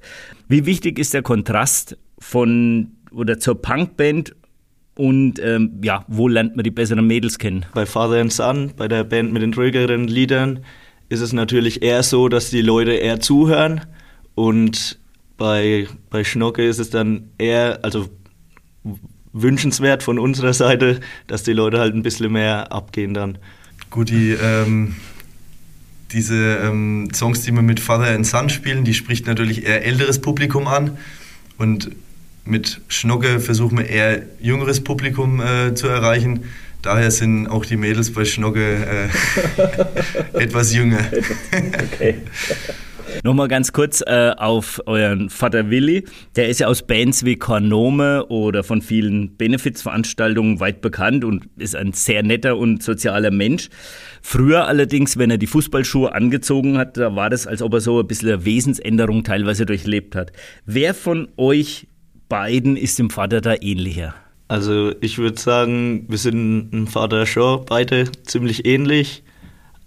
Wie 0.49 0.67
wichtig 0.67 0.99
ist 0.99 1.15
der 1.15 1.23
Kontrast 1.23 1.97
von 2.19 2.93
oder 3.11 3.39
zur 3.39 3.61
Punkband 3.61 4.35
und 4.99 5.39
ähm, 5.41 5.81
ja, 5.85 6.05
wo 6.09 6.27
lernt 6.27 6.57
man 6.57 6.65
die 6.65 6.73
besseren 6.73 7.07
Mädels 7.07 7.39
kennen? 7.39 7.65
Bei 7.73 7.87
Father 7.87 8.21
and 8.21 8.33
Son, 8.33 8.73
bei 8.77 8.89
der 8.89 9.05
Band 9.05 9.33
mit 9.33 9.43
den 9.43 9.55
ruhigeren 9.55 10.09
Liedern, 10.09 10.65
ist 11.09 11.21
es 11.21 11.33
natürlich 11.33 11.83
eher 11.83 12.03
so, 12.03 12.29
dass 12.29 12.51
die 12.51 12.63
Leute 12.63 12.95
eher 12.95 13.21
zuhören. 13.21 13.83
Und 14.35 14.99
bei, 15.37 15.87
bei 16.11 16.25
Schnocke 16.25 16.67
ist 16.67 16.81
es 16.81 16.91
dann 16.91 17.31
eher, 17.39 17.79
also 17.85 18.09
wünschenswert 19.33 20.03
von 20.03 20.19
unserer 20.19 20.53
Seite, 20.53 20.99
dass 21.29 21.45
die 21.45 21.53
Leute 21.53 21.79
halt 21.79 21.95
ein 21.95 22.03
bisschen 22.03 22.33
mehr 22.33 22.73
abgehen 22.73 23.15
dann. 23.15 23.39
Gut, 23.91 24.11
die, 24.11 24.33
ähm, 24.33 24.97
diese 26.11 26.57
ähm, 26.57 27.09
Songs, 27.15 27.43
die 27.43 27.53
wir 27.53 27.63
mit 27.63 27.79
Father 27.79 28.17
and 28.17 28.27
Son 28.27 28.51
spielen, 28.51 28.83
die 28.83 28.95
spricht 28.95 29.29
natürlich 29.29 29.65
eher 29.65 29.87
älteres 29.87 30.21
Publikum 30.21 30.67
an. 30.67 30.99
Und 31.57 31.93
mit 32.49 32.81
Schnocke 32.89 33.41
versuchen 33.41 33.79
wir 33.79 33.89
eher 33.89 34.23
jüngeres 34.41 34.83
Publikum 34.83 35.41
äh, 35.41 35.75
zu 35.75 35.87
erreichen. 35.87 36.45
Daher 36.83 37.11
sind 37.11 37.49
auch 37.49 37.65
die 37.65 37.77
Mädels 37.77 38.13
bei 38.13 38.25
Schnocke 38.25 39.09
äh, 40.35 40.39
etwas 40.43 40.75
jünger. 40.75 41.01
okay. 41.93 42.17
Nochmal 43.25 43.49
ganz 43.49 43.73
kurz 43.73 44.03
äh, 44.07 44.33
auf 44.37 44.83
euren 44.87 45.31
Vater 45.31 45.71
Willi. 45.71 46.05
Der 46.37 46.49
ist 46.49 46.61
ja 46.61 46.67
aus 46.67 46.87
Bands 46.87 47.25
wie 47.25 47.37
Kornome 47.37 48.27
oder 48.27 48.63
von 48.63 48.83
vielen 48.83 49.37
Benefizveranstaltungen 49.37 50.61
weit 50.61 50.81
bekannt 50.83 51.25
und 51.25 51.49
ist 51.57 51.75
ein 51.75 51.93
sehr 51.95 52.23
netter 52.23 52.57
und 52.57 52.83
sozialer 52.83 53.31
Mensch. 53.31 53.71
Früher 54.23 54.67
allerdings, 54.67 55.17
wenn 55.17 55.31
er 55.31 55.39
die 55.39 55.47
Fußballschuhe 55.47 56.15
angezogen 56.15 56.77
hat, 56.79 56.97
da 56.97 57.17
war 57.17 57.31
das, 57.31 57.47
als 57.47 57.63
ob 57.63 57.75
er 57.75 57.81
so 57.81 58.01
ein 58.01 58.07
bisschen 58.07 58.29
eine 58.29 58.45
Wesensänderung 58.45 59.25
teilweise 59.25 59.67
durchlebt 59.67 60.15
hat. 60.15 60.33
Wer 60.67 60.95
von 60.95 61.29
euch 61.37 61.89
beiden 62.29 62.77
ist 62.77 62.99
dem 62.99 63.11
Vater 63.11 63.41
da 63.41 63.55
ähnlicher? 63.61 64.15
Also 64.49 64.93
ich 65.01 65.19
würde 65.19 65.41
sagen, 65.41 66.07
wir 66.09 66.19
sind 66.19 66.73
ein 66.73 66.87
Vater 66.87 67.27
schon 67.27 67.65
beide 67.67 68.11
ziemlich 68.23 68.65
ähnlich, 68.65 69.23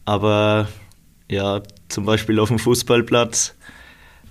aber 0.05 0.67
ja, 1.29 1.61
zum 1.89 2.05
Beispiel 2.05 2.39
auf 2.39 2.49
dem 2.49 2.59
Fußballplatz 2.59 3.55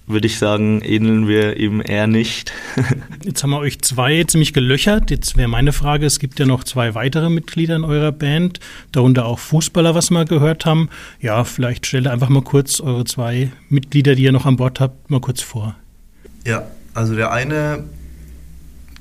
würde 0.07 0.27
ich 0.27 0.39
sagen, 0.39 0.83
ähneln 0.83 1.29
wir 1.29 1.57
ihm 1.57 1.83
eher 1.85 2.07
nicht. 2.07 2.53
Jetzt 3.25 3.43
haben 3.43 3.51
wir 3.51 3.59
euch 3.59 3.81
zwei 3.81 4.25
ziemlich 4.25 4.53
gelöchert. 4.53 5.11
Jetzt 5.11 5.37
wäre 5.37 5.49
meine 5.49 5.73
Frage, 5.73 6.07
es 6.07 6.19
gibt 6.19 6.39
ja 6.39 6.47
noch 6.47 6.65
zwei 6.65 6.95
weitere 6.95 7.31
Mitglieder 7.31 7.77
in 7.77 7.85
eurer 7.85 8.13
Band, 8.13 8.61
darunter 8.93 9.27
auch 9.27 9.39
Fußballer, 9.39 9.95
was 9.95 10.11
wir 10.11 10.25
gehört 10.25 10.67
haben. 10.67 10.89
Ja, 11.21 11.45
vielleicht 11.45 11.87
stellt 11.87 12.07
einfach 12.07 12.29
mal 12.29 12.43
kurz 12.43 12.81
eure 12.81 13.05
zwei 13.05 13.53
Mitglieder, 13.69 14.15
die 14.15 14.25
ihr 14.25 14.33
noch 14.33 14.47
an 14.47 14.57
Bord 14.57 14.81
habt, 14.81 15.11
mal 15.11 15.21
kurz 15.21 15.43
vor. 15.43 15.77
Ja, 16.45 16.65
also 16.95 17.15
der 17.15 17.31
eine 17.31 17.85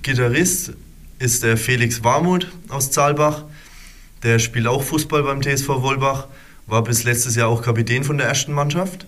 Gitarrist 0.01 0.73
ist 1.19 1.43
der 1.43 1.57
Felix 1.57 2.03
Warmuth 2.03 2.47
aus 2.69 2.91
Zahlbach. 2.91 3.43
Der 4.23 4.39
spielt 4.39 4.67
auch 4.67 4.83
Fußball 4.83 5.23
beim 5.23 5.41
TSV 5.41 5.67
Wolbach, 5.67 6.27
war 6.67 6.83
bis 6.83 7.03
letztes 7.03 7.35
Jahr 7.35 7.47
auch 7.47 7.61
Kapitän 7.61 8.03
von 8.03 8.17
der 8.17 8.27
ersten 8.27 8.53
Mannschaft. 8.53 9.05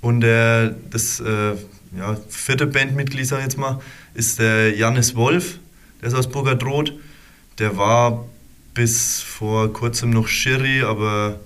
Und 0.00 0.20
der, 0.20 0.74
das 0.90 1.20
äh, 1.20 1.54
ja, 1.96 2.16
vierte 2.28 2.66
Bandmitglied, 2.66 3.26
sag 3.26 3.38
ich 3.38 3.44
jetzt 3.44 3.58
mal, 3.58 3.80
ist 4.14 4.38
der 4.38 4.76
Jannis 4.76 5.14
Wolf, 5.14 5.58
der 6.00 6.08
ist 6.08 6.14
aus 6.14 6.28
Burgadroth. 6.28 6.92
Der 7.58 7.76
war 7.76 8.26
bis 8.74 9.20
vor 9.20 9.72
kurzem 9.72 10.10
noch 10.10 10.28
Schiri, 10.28 10.82
aber 10.82 11.40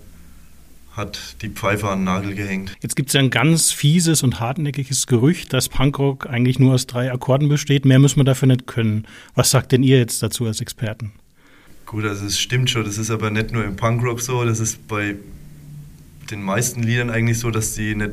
hat 0.96 1.37
die 1.42 1.48
Pfeife 1.48 1.88
an 1.88 2.00
den 2.00 2.05
Nagel 2.05 2.35
gehängt. 2.35 2.76
Jetzt 2.83 2.96
gibt 2.96 3.09
es 3.09 3.14
ja 3.14 3.20
ein 3.20 3.31
ganz 3.31 3.72
fieses 3.72 4.22
und 4.22 4.40
hartnäckiges 4.40 5.07
Gerücht, 5.07 5.52
dass 5.52 5.68
Punkrock 5.68 6.26
eigentlich 6.26 6.59
nur 6.59 6.74
aus 6.74 6.87
drei 6.87 7.11
Akkorden 7.11 7.48
besteht. 7.48 7.85
Mehr 7.85 7.98
müssen 7.98 8.18
wir 8.18 8.24
dafür 8.24 8.48
nicht 8.48 8.66
können. 8.66 9.07
Was 9.35 9.50
sagt 9.50 9.72
denn 9.72 9.83
ihr 9.83 9.98
jetzt 9.98 10.22
dazu 10.22 10.44
als 10.44 10.61
Experten? 10.61 11.12
Gut, 11.87 12.05
also 12.05 12.26
es 12.26 12.38
stimmt 12.38 12.70
schon. 12.70 12.85
Das 12.85 12.98
ist 12.98 13.11
aber 13.11 13.31
nicht 13.31 13.52
nur 13.52 13.64
im 13.64 13.76
Punkrock 13.76 14.20
so. 14.20 14.44
Das 14.44 14.61
ist 14.61 14.87
bei 14.87 15.16
den 16.31 16.42
meisten 16.42 16.83
Liedern 16.83 17.11
eigentlich 17.11 17.38
so, 17.38 17.50
dass 17.50 17.74
die 17.74 17.94
nicht 17.94 18.12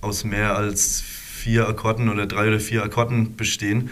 aus 0.00 0.24
mehr 0.24 0.56
als 0.56 1.02
vier 1.02 1.68
Akkorden 1.68 2.08
oder 2.08 2.26
drei 2.26 2.48
oder 2.48 2.60
vier 2.60 2.82
Akkorden 2.82 3.36
bestehen. 3.36 3.90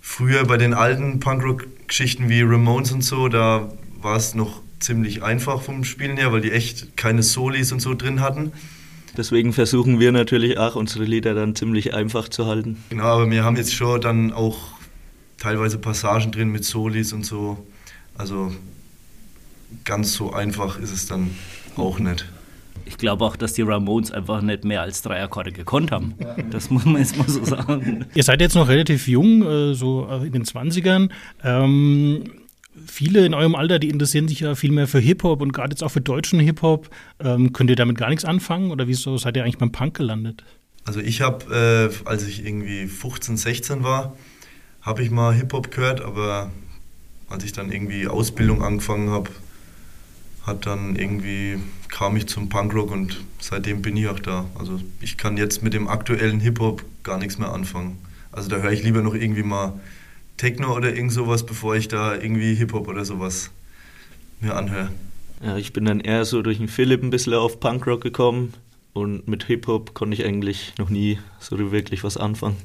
Früher 0.00 0.44
bei 0.44 0.56
den 0.56 0.72
alten 0.72 1.20
Punkrock-Geschichten 1.20 2.28
wie 2.28 2.42
Ramones 2.42 2.92
und 2.92 3.02
so, 3.02 3.28
da 3.28 3.72
war 4.00 4.16
es 4.16 4.34
noch 4.34 4.62
ziemlich 4.80 5.22
einfach 5.22 5.62
vom 5.62 5.84
Spielen 5.84 6.16
her, 6.16 6.32
weil 6.32 6.40
die 6.40 6.52
echt 6.52 6.96
keine 6.96 7.22
Solis 7.22 7.72
und 7.72 7.80
so 7.80 7.94
drin 7.94 8.20
hatten. 8.20 8.52
Deswegen 9.16 9.52
versuchen 9.52 9.98
wir 9.98 10.12
natürlich 10.12 10.58
auch, 10.58 10.76
unsere 10.76 11.04
Lieder 11.04 11.34
dann 11.34 11.54
ziemlich 11.54 11.94
einfach 11.94 12.28
zu 12.28 12.46
halten. 12.46 12.82
Genau, 12.90 13.04
aber 13.04 13.30
wir 13.30 13.44
haben 13.44 13.56
jetzt 13.56 13.74
schon 13.74 14.00
dann 14.00 14.32
auch 14.32 14.58
teilweise 15.38 15.78
Passagen 15.78 16.30
drin 16.30 16.50
mit 16.50 16.64
Solis 16.64 17.12
und 17.12 17.24
so. 17.24 17.66
Also 18.16 18.52
ganz 19.84 20.12
so 20.12 20.32
einfach 20.32 20.78
ist 20.78 20.92
es 20.92 21.06
dann 21.06 21.30
auch 21.76 21.98
nicht. 21.98 22.26
Ich 22.84 22.96
glaube 22.96 23.24
auch, 23.24 23.36
dass 23.36 23.52
die 23.52 23.62
Ramones 23.62 24.10
einfach 24.12 24.40
nicht 24.40 24.64
mehr 24.64 24.80
als 24.80 25.02
drei 25.02 25.22
Akkorde 25.22 25.52
gekonnt 25.52 25.92
haben. 25.92 26.14
Das 26.50 26.70
muss 26.70 26.84
man 26.84 26.98
jetzt 26.98 27.18
mal 27.18 27.28
so 27.28 27.44
sagen. 27.44 28.06
Ihr 28.14 28.22
seid 28.22 28.40
jetzt 28.40 28.54
noch 28.54 28.68
relativ 28.68 29.08
jung, 29.08 29.42
äh, 29.42 29.74
so 29.74 30.06
in 30.24 30.32
den 30.32 30.44
20ern. 30.44 31.10
Ähm, 31.44 32.24
viele 32.86 33.24
in 33.24 33.34
eurem 33.34 33.54
Alter, 33.54 33.78
die 33.78 33.88
interessieren 33.88 34.28
sich 34.28 34.40
ja 34.40 34.54
viel 34.54 34.70
mehr 34.70 34.86
für 34.86 34.98
Hip-Hop 34.98 35.40
und 35.40 35.52
gerade 35.52 35.70
jetzt 35.70 35.82
auch 35.82 35.90
für 35.90 36.00
deutschen 36.00 36.40
Hip-Hop. 36.40 36.90
Ähm, 37.20 37.52
könnt 37.52 37.70
ihr 37.70 37.76
damit 37.76 37.98
gar 37.98 38.08
nichts 38.08 38.24
anfangen 38.24 38.70
oder 38.70 38.88
wieso 38.88 39.16
seid 39.18 39.36
ihr 39.36 39.42
eigentlich 39.42 39.58
beim 39.58 39.72
Punk 39.72 39.94
gelandet? 39.94 40.44
Also 40.84 41.00
ich 41.00 41.20
habe, 41.20 41.92
äh, 42.04 42.08
als 42.08 42.26
ich 42.26 42.46
irgendwie 42.46 42.86
15, 42.86 43.36
16 43.36 43.82
war, 43.82 44.16
habe 44.80 45.02
ich 45.02 45.10
mal 45.10 45.34
Hip-Hop 45.34 45.70
gehört, 45.70 46.00
aber 46.00 46.50
als 47.28 47.44
ich 47.44 47.52
dann 47.52 47.70
irgendwie 47.70 48.08
Ausbildung 48.08 48.62
angefangen 48.62 49.10
habe, 49.10 49.30
hat 50.46 50.66
dann 50.66 50.96
irgendwie 50.96 51.58
kam 51.88 52.16
ich 52.16 52.26
zum 52.26 52.48
Punkrock 52.48 52.90
und 52.90 53.20
seitdem 53.40 53.82
bin 53.82 53.96
ich 53.96 54.08
auch 54.08 54.20
da. 54.20 54.46
Also 54.58 54.80
ich 55.00 55.16
kann 55.16 55.36
jetzt 55.36 55.62
mit 55.62 55.74
dem 55.74 55.88
aktuellen 55.88 56.40
Hip-Hop 56.40 56.84
gar 57.02 57.18
nichts 57.18 57.38
mehr 57.38 57.52
anfangen. 57.52 57.98
Also 58.32 58.48
da 58.48 58.56
höre 58.56 58.72
ich 58.72 58.82
lieber 58.82 59.02
noch 59.02 59.14
irgendwie 59.14 59.42
mal 59.42 59.78
Techno 60.38 60.74
oder 60.74 60.94
irgend 60.94 61.12
sowas, 61.12 61.44
bevor 61.44 61.76
ich 61.76 61.88
da 61.88 62.14
irgendwie 62.14 62.54
Hip-Hop 62.54 62.88
oder 62.88 63.04
sowas 63.04 63.50
mir 64.40 64.56
anhöre. 64.56 64.90
Ja, 65.44 65.56
ich 65.56 65.72
bin 65.72 65.84
dann 65.84 66.00
eher 66.00 66.24
so 66.24 66.42
durch 66.42 66.58
den 66.58 66.68
Philipp 66.68 67.02
ein 67.02 67.10
bisschen 67.10 67.34
auf 67.34 67.60
Punkrock 67.60 68.00
gekommen 68.00 68.54
und 68.92 69.28
mit 69.28 69.44
Hip-Hop 69.44 69.94
konnte 69.94 70.14
ich 70.14 70.24
eigentlich 70.24 70.72
noch 70.78 70.88
nie 70.88 71.18
so 71.38 71.58
wirklich 71.70 72.02
was 72.02 72.16
anfangen. 72.16 72.56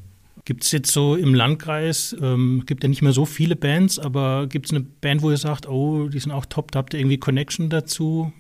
Gibt 0.46 0.66
es 0.66 0.72
jetzt 0.72 0.92
so 0.92 1.16
im 1.16 1.34
Landkreis, 1.34 2.16
ähm, 2.22 2.64
gibt 2.66 2.84
ja 2.84 2.90
nicht 2.90 3.02
mehr 3.02 3.14
so 3.14 3.26
viele 3.26 3.56
Bands, 3.56 3.98
aber 3.98 4.48
gibt 4.48 4.66
es 4.66 4.72
eine 4.72 4.82
Band, 4.82 5.22
wo 5.22 5.32
ihr 5.32 5.38
sagt, 5.38 5.70
oh, 5.70 6.10
die 6.10 6.20
sind 6.20 6.32
auch 6.32 6.46
top, 6.46 6.72
da 6.72 6.80
habt 6.80 6.94
ihr 6.94 7.00
irgendwie 7.00 7.18
Connection 7.18 7.70
dazu? 7.70 8.34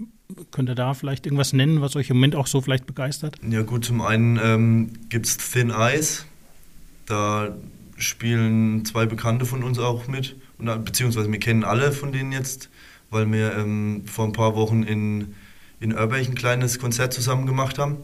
Könnt 0.52 0.70
ihr 0.70 0.76
da 0.76 0.96
vielleicht 0.96 1.26
irgendwas 1.26 1.54
nennen, 1.54 1.80
was 1.80 1.96
euch 1.96 2.10
im 2.10 2.18
Moment 2.18 2.36
auch 2.36 2.48
so 2.48 2.60
vielleicht 2.60 2.86
begeistert? 2.88 3.38
Ja 3.48 3.62
gut, 3.62 3.86
zum 3.86 4.02
einen 4.02 4.38
ähm, 4.44 4.90
gibt 5.10 5.28
es 5.28 5.38
Thin 5.38 5.72
Ice, 5.72 6.26
da 7.06 7.56
spielen 7.98 8.86
zwei 8.86 9.06
Bekannte 9.06 9.46
von 9.46 9.64
uns 9.64 9.80
auch 9.80 10.08
mit, 10.08 10.36
und, 10.58 10.86
beziehungsweise 10.86 11.32
wir 11.32 11.40
kennen 11.40 11.64
alle 11.64 11.92
von 11.92 12.12
denen 12.12 12.32
jetzt, 12.32 12.70
weil 13.10 13.32
wir 13.32 13.56
ähm, 13.58 14.04
vor 14.06 14.26
ein 14.26 14.34
paar 14.34 14.56
Wochen 14.56 14.84
in, 14.84 15.36
in 15.80 15.94
Urbach 15.94 16.18
ein 16.18 16.36
kleines 16.36 16.80
Konzert 16.80 17.14
zusammen 17.14 17.46
gemacht 17.46 17.78
haben. 17.78 17.98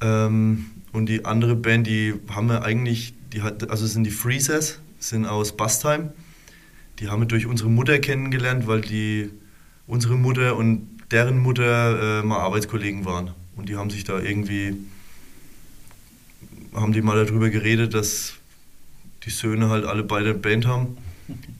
Ähm, 0.00 0.66
und 0.92 1.06
die 1.08 1.24
andere 1.24 1.56
Band, 1.56 1.86
die 1.86 2.14
haben 2.30 2.48
wir 2.48 2.62
eigentlich, 2.62 3.14
die 3.32 3.42
hat, 3.42 3.68
also 3.70 3.86
sind 3.86 4.04
die 4.04 4.10
Freezers, 4.10 4.80
sind 4.98 5.26
aus 5.26 5.56
Bastheim. 5.56 6.10
Die 6.98 7.08
haben 7.08 7.22
wir 7.22 7.26
durch 7.26 7.46
unsere 7.46 7.68
Mutter 7.68 7.98
kennengelernt, 7.98 8.66
weil 8.66 8.80
die 8.80 9.30
unsere 9.86 10.16
Mutter 10.16 10.56
und 10.56 10.88
deren 11.10 11.38
Mutter 11.38 12.20
äh, 12.20 12.22
mal 12.22 12.38
Arbeitskollegen 12.38 13.04
waren. 13.04 13.32
Und 13.56 13.68
die 13.68 13.76
haben 13.76 13.90
sich 13.90 14.04
da 14.04 14.18
irgendwie, 14.18 14.76
haben 16.74 16.92
die 16.92 17.02
mal 17.02 17.24
darüber 17.24 17.50
geredet, 17.50 17.94
dass 17.94 18.35
die 19.26 19.30
Söhne 19.30 19.68
halt 19.68 19.84
alle 19.84 20.04
beide 20.04 20.32
Band 20.32 20.66
haben. 20.66 20.96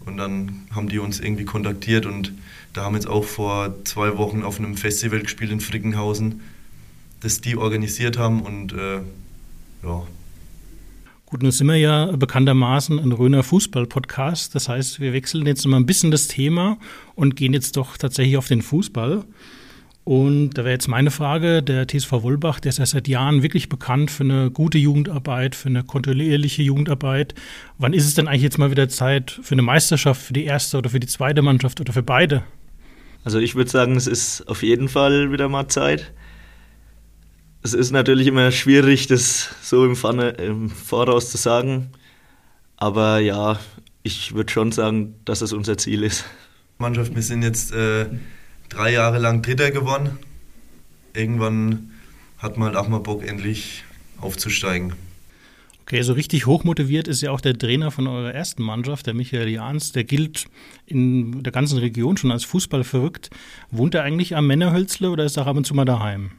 Und 0.06 0.16
dann 0.16 0.62
haben 0.70 0.88
die 0.88 1.00
uns 1.00 1.18
irgendwie 1.18 1.44
kontaktiert 1.44 2.06
und 2.06 2.32
da 2.72 2.84
haben 2.84 2.94
jetzt 2.94 3.08
auch 3.08 3.24
vor 3.24 3.74
zwei 3.84 4.16
Wochen 4.16 4.42
auf 4.42 4.58
einem 4.58 4.76
Festival 4.76 5.20
gespielt 5.20 5.50
in 5.50 5.60
Frickenhausen, 5.60 6.40
das 7.20 7.40
die 7.40 7.56
organisiert 7.56 8.16
haben 8.16 8.42
und 8.42 8.72
äh, 8.72 9.00
ja. 9.82 10.06
Gut, 11.24 11.42
nun 11.42 11.50
sind 11.50 11.66
wir 11.66 11.76
ja 11.76 12.12
bekanntermaßen 12.14 13.00
ein 13.00 13.10
Röner 13.10 13.42
Fußball-Podcast. 13.42 14.54
Das 14.54 14.68
heißt, 14.68 15.00
wir 15.00 15.12
wechseln 15.12 15.44
jetzt 15.46 15.66
mal 15.66 15.78
ein 15.78 15.86
bisschen 15.86 16.12
das 16.12 16.28
Thema 16.28 16.78
und 17.16 17.34
gehen 17.34 17.52
jetzt 17.52 17.76
doch 17.76 17.96
tatsächlich 17.96 18.36
auf 18.36 18.46
den 18.46 18.62
Fußball. 18.62 19.24
Und 20.06 20.50
da 20.50 20.62
wäre 20.62 20.74
jetzt 20.74 20.86
meine 20.86 21.10
Frage, 21.10 21.64
der 21.64 21.88
TSV 21.88 22.12
Wolbach, 22.22 22.60
der 22.60 22.68
ist 22.68 22.78
ja 22.78 22.86
seit 22.86 23.08
Jahren 23.08 23.42
wirklich 23.42 23.68
bekannt 23.68 24.12
für 24.12 24.22
eine 24.22 24.52
gute 24.52 24.78
Jugendarbeit, 24.78 25.56
für 25.56 25.68
eine 25.68 25.82
kontinuierliche 25.82 26.62
Jugendarbeit. 26.62 27.34
Wann 27.78 27.92
ist 27.92 28.06
es 28.06 28.14
denn 28.14 28.28
eigentlich 28.28 28.42
jetzt 28.42 28.56
mal 28.56 28.70
wieder 28.70 28.88
Zeit 28.88 29.40
für 29.42 29.56
eine 29.56 29.62
Meisterschaft, 29.62 30.22
für 30.22 30.32
die 30.32 30.44
erste 30.44 30.78
oder 30.78 30.90
für 30.90 31.00
die 31.00 31.08
zweite 31.08 31.42
Mannschaft 31.42 31.80
oder 31.80 31.92
für 31.92 32.04
beide? 32.04 32.44
Also 33.24 33.40
ich 33.40 33.56
würde 33.56 33.68
sagen, 33.68 33.96
es 33.96 34.06
ist 34.06 34.46
auf 34.46 34.62
jeden 34.62 34.88
Fall 34.88 35.32
wieder 35.32 35.48
mal 35.48 35.66
Zeit. 35.66 36.12
Es 37.64 37.74
ist 37.74 37.90
natürlich 37.90 38.28
immer 38.28 38.52
schwierig, 38.52 39.08
das 39.08 39.56
so 39.60 39.84
im, 39.84 39.96
Pfanne, 39.96 40.28
im 40.28 40.70
Voraus 40.70 41.32
zu 41.32 41.36
sagen. 41.36 41.90
Aber 42.76 43.18
ja, 43.18 43.58
ich 44.04 44.36
würde 44.36 44.52
schon 44.52 44.70
sagen, 44.70 45.16
dass 45.24 45.42
es 45.42 45.52
unser 45.52 45.76
Ziel 45.78 46.04
ist. 46.04 46.24
Mannschaft, 46.78 47.12
wir 47.12 47.22
sind 47.22 47.42
jetzt 47.42 47.72
äh, 47.72 48.06
drei 48.68 48.92
Jahre 48.92 49.18
lang 49.18 49.42
Dritter 49.42 49.70
geworden. 49.70 50.18
Irgendwann 51.14 51.90
hat 52.38 52.56
man 52.56 52.68
halt 52.68 52.76
auch 52.76 52.88
mal 52.88 53.00
Bock, 53.00 53.26
endlich 53.26 53.84
aufzusteigen. 54.20 54.92
Okay, 55.82 56.02
so 56.02 56.14
richtig 56.14 56.46
hochmotiviert 56.46 57.06
ist 57.06 57.22
ja 57.22 57.30
auch 57.30 57.40
der 57.40 57.56
Trainer 57.56 57.92
von 57.92 58.08
eurer 58.08 58.34
ersten 58.34 58.64
Mannschaft, 58.64 59.06
der 59.06 59.14
Michael 59.14 59.48
Jahns. 59.48 59.92
Der 59.92 60.02
gilt 60.02 60.46
in 60.84 61.44
der 61.44 61.52
ganzen 61.52 61.78
Region 61.78 62.16
schon 62.16 62.32
als 62.32 62.44
Fußball 62.44 62.82
verrückt. 62.82 63.30
Wohnt 63.70 63.94
er 63.94 64.02
eigentlich 64.02 64.34
am 64.34 64.48
Männerhölzle 64.48 65.10
oder 65.10 65.24
ist 65.24 65.36
er 65.36 65.46
ab 65.46 65.56
und 65.56 65.64
zu 65.64 65.74
mal 65.74 65.84
daheim? 65.84 66.32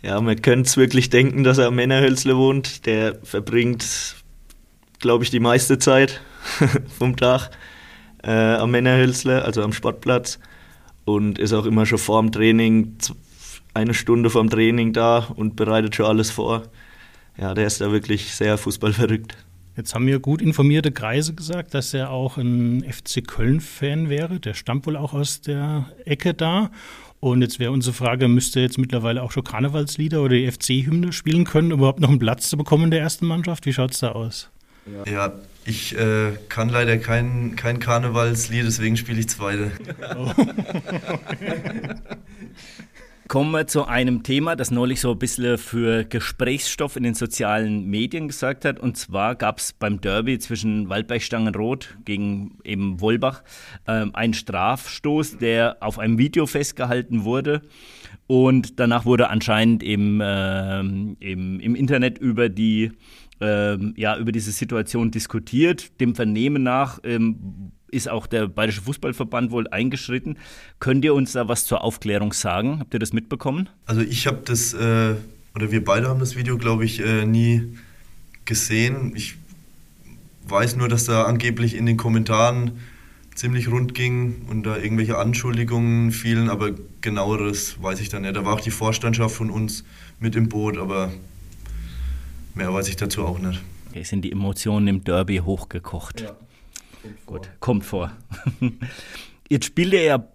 Ja, 0.00 0.18
man 0.22 0.40
könnte 0.40 0.68
es 0.68 0.78
wirklich 0.78 1.10
denken, 1.10 1.44
dass 1.44 1.58
er 1.58 1.66
am 1.66 1.74
Männerhölzle 1.74 2.38
wohnt. 2.38 2.86
Der 2.86 3.18
verbringt, 3.24 4.16
glaube 5.00 5.22
ich, 5.22 5.30
die 5.30 5.40
meiste 5.40 5.78
Zeit 5.78 6.22
vom 6.98 7.14
Tag 7.16 7.50
äh, 8.22 8.30
am 8.30 8.70
Männerhölzle, 8.70 9.44
also 9.44 9.62
am 9.62 9.74
Sportplatz. 9.74 10.38
Und 11.08 11.38
ist 11.38 11.54
auch 11.54 11.64
immer 11.64 11.86
schon 11.86 11.96
vor 11.96 12.20
dem 12.20 12.32
Training 12.32 12.98
eine 13.72 13.94
Stunde 13.94 14.28
vom 14.28 14.50
Training 14.50 14.92
da 14.92 15.20
und 15.36 15.56
bereitet 15.56 15.94
schon 15.94 16.04
alles 16.04 16.30
vor. 16.30 16.64
Ja, 17.38 17.54
der 17.54 17.66
ist 17.66 17.80
da 17.80 17.90
wirklich 17.90 18.34
sehr 18.34 18.58
fußballverrückt. 18.58 19.34
Jetzt 19.74 19.94
haben 19.94 20.04
mir 20.04 20.20
gut 20.20 20.42
informierte 20.42 20.92
Kreise 20.92 21.32
gesagt, 21.32 21.72
dass 21.72 21.94
er 21.94 22.10
auch 22.10 22.36
ein 22.36 22.84
FC 22.84 23.26
Köln-Fan 23.26 24.10
wäre. 24.10 24.38
Der 24.38 24.52
stammt 24.52 24.86
wohl 24.86 24.98
auch 24.98 25.14
aus 25.14 25.40
der 25.40 25.86
Ecke 26.04 26.34
da. 26.34 26.70
Und 27.20 27.40
jetzt 27.40 27.58
wäre 27.58 27.72
unsere 27.72 27.94
Frage, 27.94 28.28
müsste 28.28 28.60
er 28.60 28.64
jetzt 28.64 28.76
mittlerweile 28.76 29.22
auch 29.22 29.32
schon 29.32 29.44
Karnevalslieder 29.44 30.20
oder 30.20 30.34
die 30.34 30.50
FC-Hymne 30.50 31.14
spielen 31.14 31.44
können, 31.44 31.72
um 31.72 31.78
überhaupt 31.78 32.00
noch 32.00 32.10
einen 32.10 32.18
Platz 32.18 32.50
zu 32.50 32.58
bekommen 32.58 32.84
in 32.84 32.90
der 32.90 33.00
ersten 33.00 33.24
Mannschaft? 33.24 33.64
Wie 33.64 33.72
schaut 33.72 33.92
es 33.92 34.00
da 34.00 34.12
aus? 34.12 34.50
Ja, 35.06 35.10
ja 35.10 35.32
ich 35.68 35.96
äh, 35.96 36.32
kann 36.48 36.70
leider 36.70 36.96
kein, 36.96 37.54
kein 37.54 37.78
Karnevalslied, 37.78 38.64
deswegen 38.64 38.96
spiele 38.96 39.20
ich 39.20 39.28
zweite. 39.28 39.70
Kommen 43.28 43.50
wir 43.50 43.66
zu 43.66 43.84
einem 43.84 44.22
Thema, 44.22 44.56
das 44.56 44.70
neulich 44.70 45.02
so 45.02 45.12
ein 45.12 45.18
bisschen 45.18 45.58
für 45.58 46.04
Gesprächsstoff 46.04 46.96
in 46.96 47.02
den 47.02 47.12
sozialen 47.12 47.84
Medien 47.84 48.28
gesagt 48.28 48.64
hat. 48.64 48.80
Und 48.80 48.96
zwar 48.96 49.34
gab 49.34 49.58
es 49.58 49.74
beim 49.74 50.00
Derby 50.00 50.38
zwischen 50.38 50.88
Waldberg-Stangenroth 50.88 51.98
gegen 52.06 52.58
eben 52.64 53.02
Wolbach 53.02 53.42
äh, 53.86 54.06
einen 54.14 54.32
Strafstoß, 54.32 55.36
der 55.36 55.76
auf 55.80 55.98
einem 55.98 56.16
Video 56.16 56.46
festgehalten 56.46 57.24
wurde. 57.24 57.60
Und 58.26 58.80
danach 58.80 59.04
wurde 59.04 59.28
anscheinend 59.28 59.82
im, 59.82 60.22
äh, 60.22 60.80
im, 60.80 61.60
im 61.60 61.74
Internet 61.74 62.16
über 62.16 62.48
die 62.48 62.92
ähm, 63.40 63.94
ja, 63.96 64.16
über 64.16 64.32
diese 64.32 64.52
Situation 64.52 65.10
diskutiert. 65.10 66.00
Dem 66.00 66.14
Vernehmen 66.14 66.62
nach 66.62 66.98
ähm, 67.04 67.72
ist 67.90 68.08
auch 68.08 68.26
der 68.26 68.48
Bayerische 68.48 68.82
Fußballverband 68.82 69.50
wohl 69.50 69.68
eingeschritten. 69.68 70.38
Könnt 70.78 71.04
ihr 71.04 71.14
uns 71.14 71.32
da 71.32 71.48
was 71.48 71.64
zur 71.64 71.82
Aufklärung 71.82 72.32
sagen? 72.32 72.80
Habt 72.80 72.94
ihr 72.94 73.00
das 73.00 73.12
mitbekommen? 73.12 73.68
Also 73.86 74.02
ich 74.02 74.26
habe 74.26 74.42
das, 74.44 74.74
äh, 74.74 75.14
oder 75.54 75.70
wir 75.70 75.84
beide 75.84 76.08
haben 76.08 76.20
das 76.20 76.36
Video, 76.36 76.58
glaube 76.58 76.84
ich, 76.84 77.00
äh, 77.00 77.24
nie 77.24 77.78
gesehen. 78.44 79.12
Ich 79.14 79.36
weiß 80.46 80.76
nur, 80.76 80.88
dass 80.88 81.04
da 81.04 81.24
angeblich 81.24 81.76
in 81.76 81.86
den 81.86 81.96
Kommentaren 81.96 82.72
ziemlich 83.34 83.70
rund 83.70 83.94
ging 83.94 84.46
und 84.50 84.64
da 84.64 84.76
irgendwelche 84.76 85.16
Anschuldigungen 85.16 86.10
fielen, 86.10 86.50
aber 86.50 86.72
genaueres 87.00 87.80
weiß 87.80 88.00
ich 88.00 88.08
dann 88.08 88.22
nicht. 88.22 88.34
Da 88.34 88.44
war 88.44 88.54
auch 88.54 88.60
die 88.60 88.72
Vorstandschaft 88.72 89.36
von 89.36 89.50
uns 89.50 89.84
mit 90.18 90.34
im 90.34 90.48
Boot, 90.48 90.76
aber 90.76 91.12
mehr 92.58 92.74
weiß 92.74 92.88
ich 92.88 92.96
dazu 92.96 93.24
auch 93.24 93.38
nicht. 93.38 93.62
Okay, 93.88 94.02
sind 94.02 94.22
die 94.22 94.32
Emotionen 94.32 94.86
im 94.88 95.04
Derby 95.04 95.38
hochgekocht? 95.38 96.20
Ja. 96.20 96.36
Kommt 97.02 97.26
Gut, 97.26 97.50
kommt 97.60 97.84
vor. 97.84 98.12
Jetzt 99.48 99.64
spielt 99.64 99.94
er 99.94 100.02
ja 100.02 100.28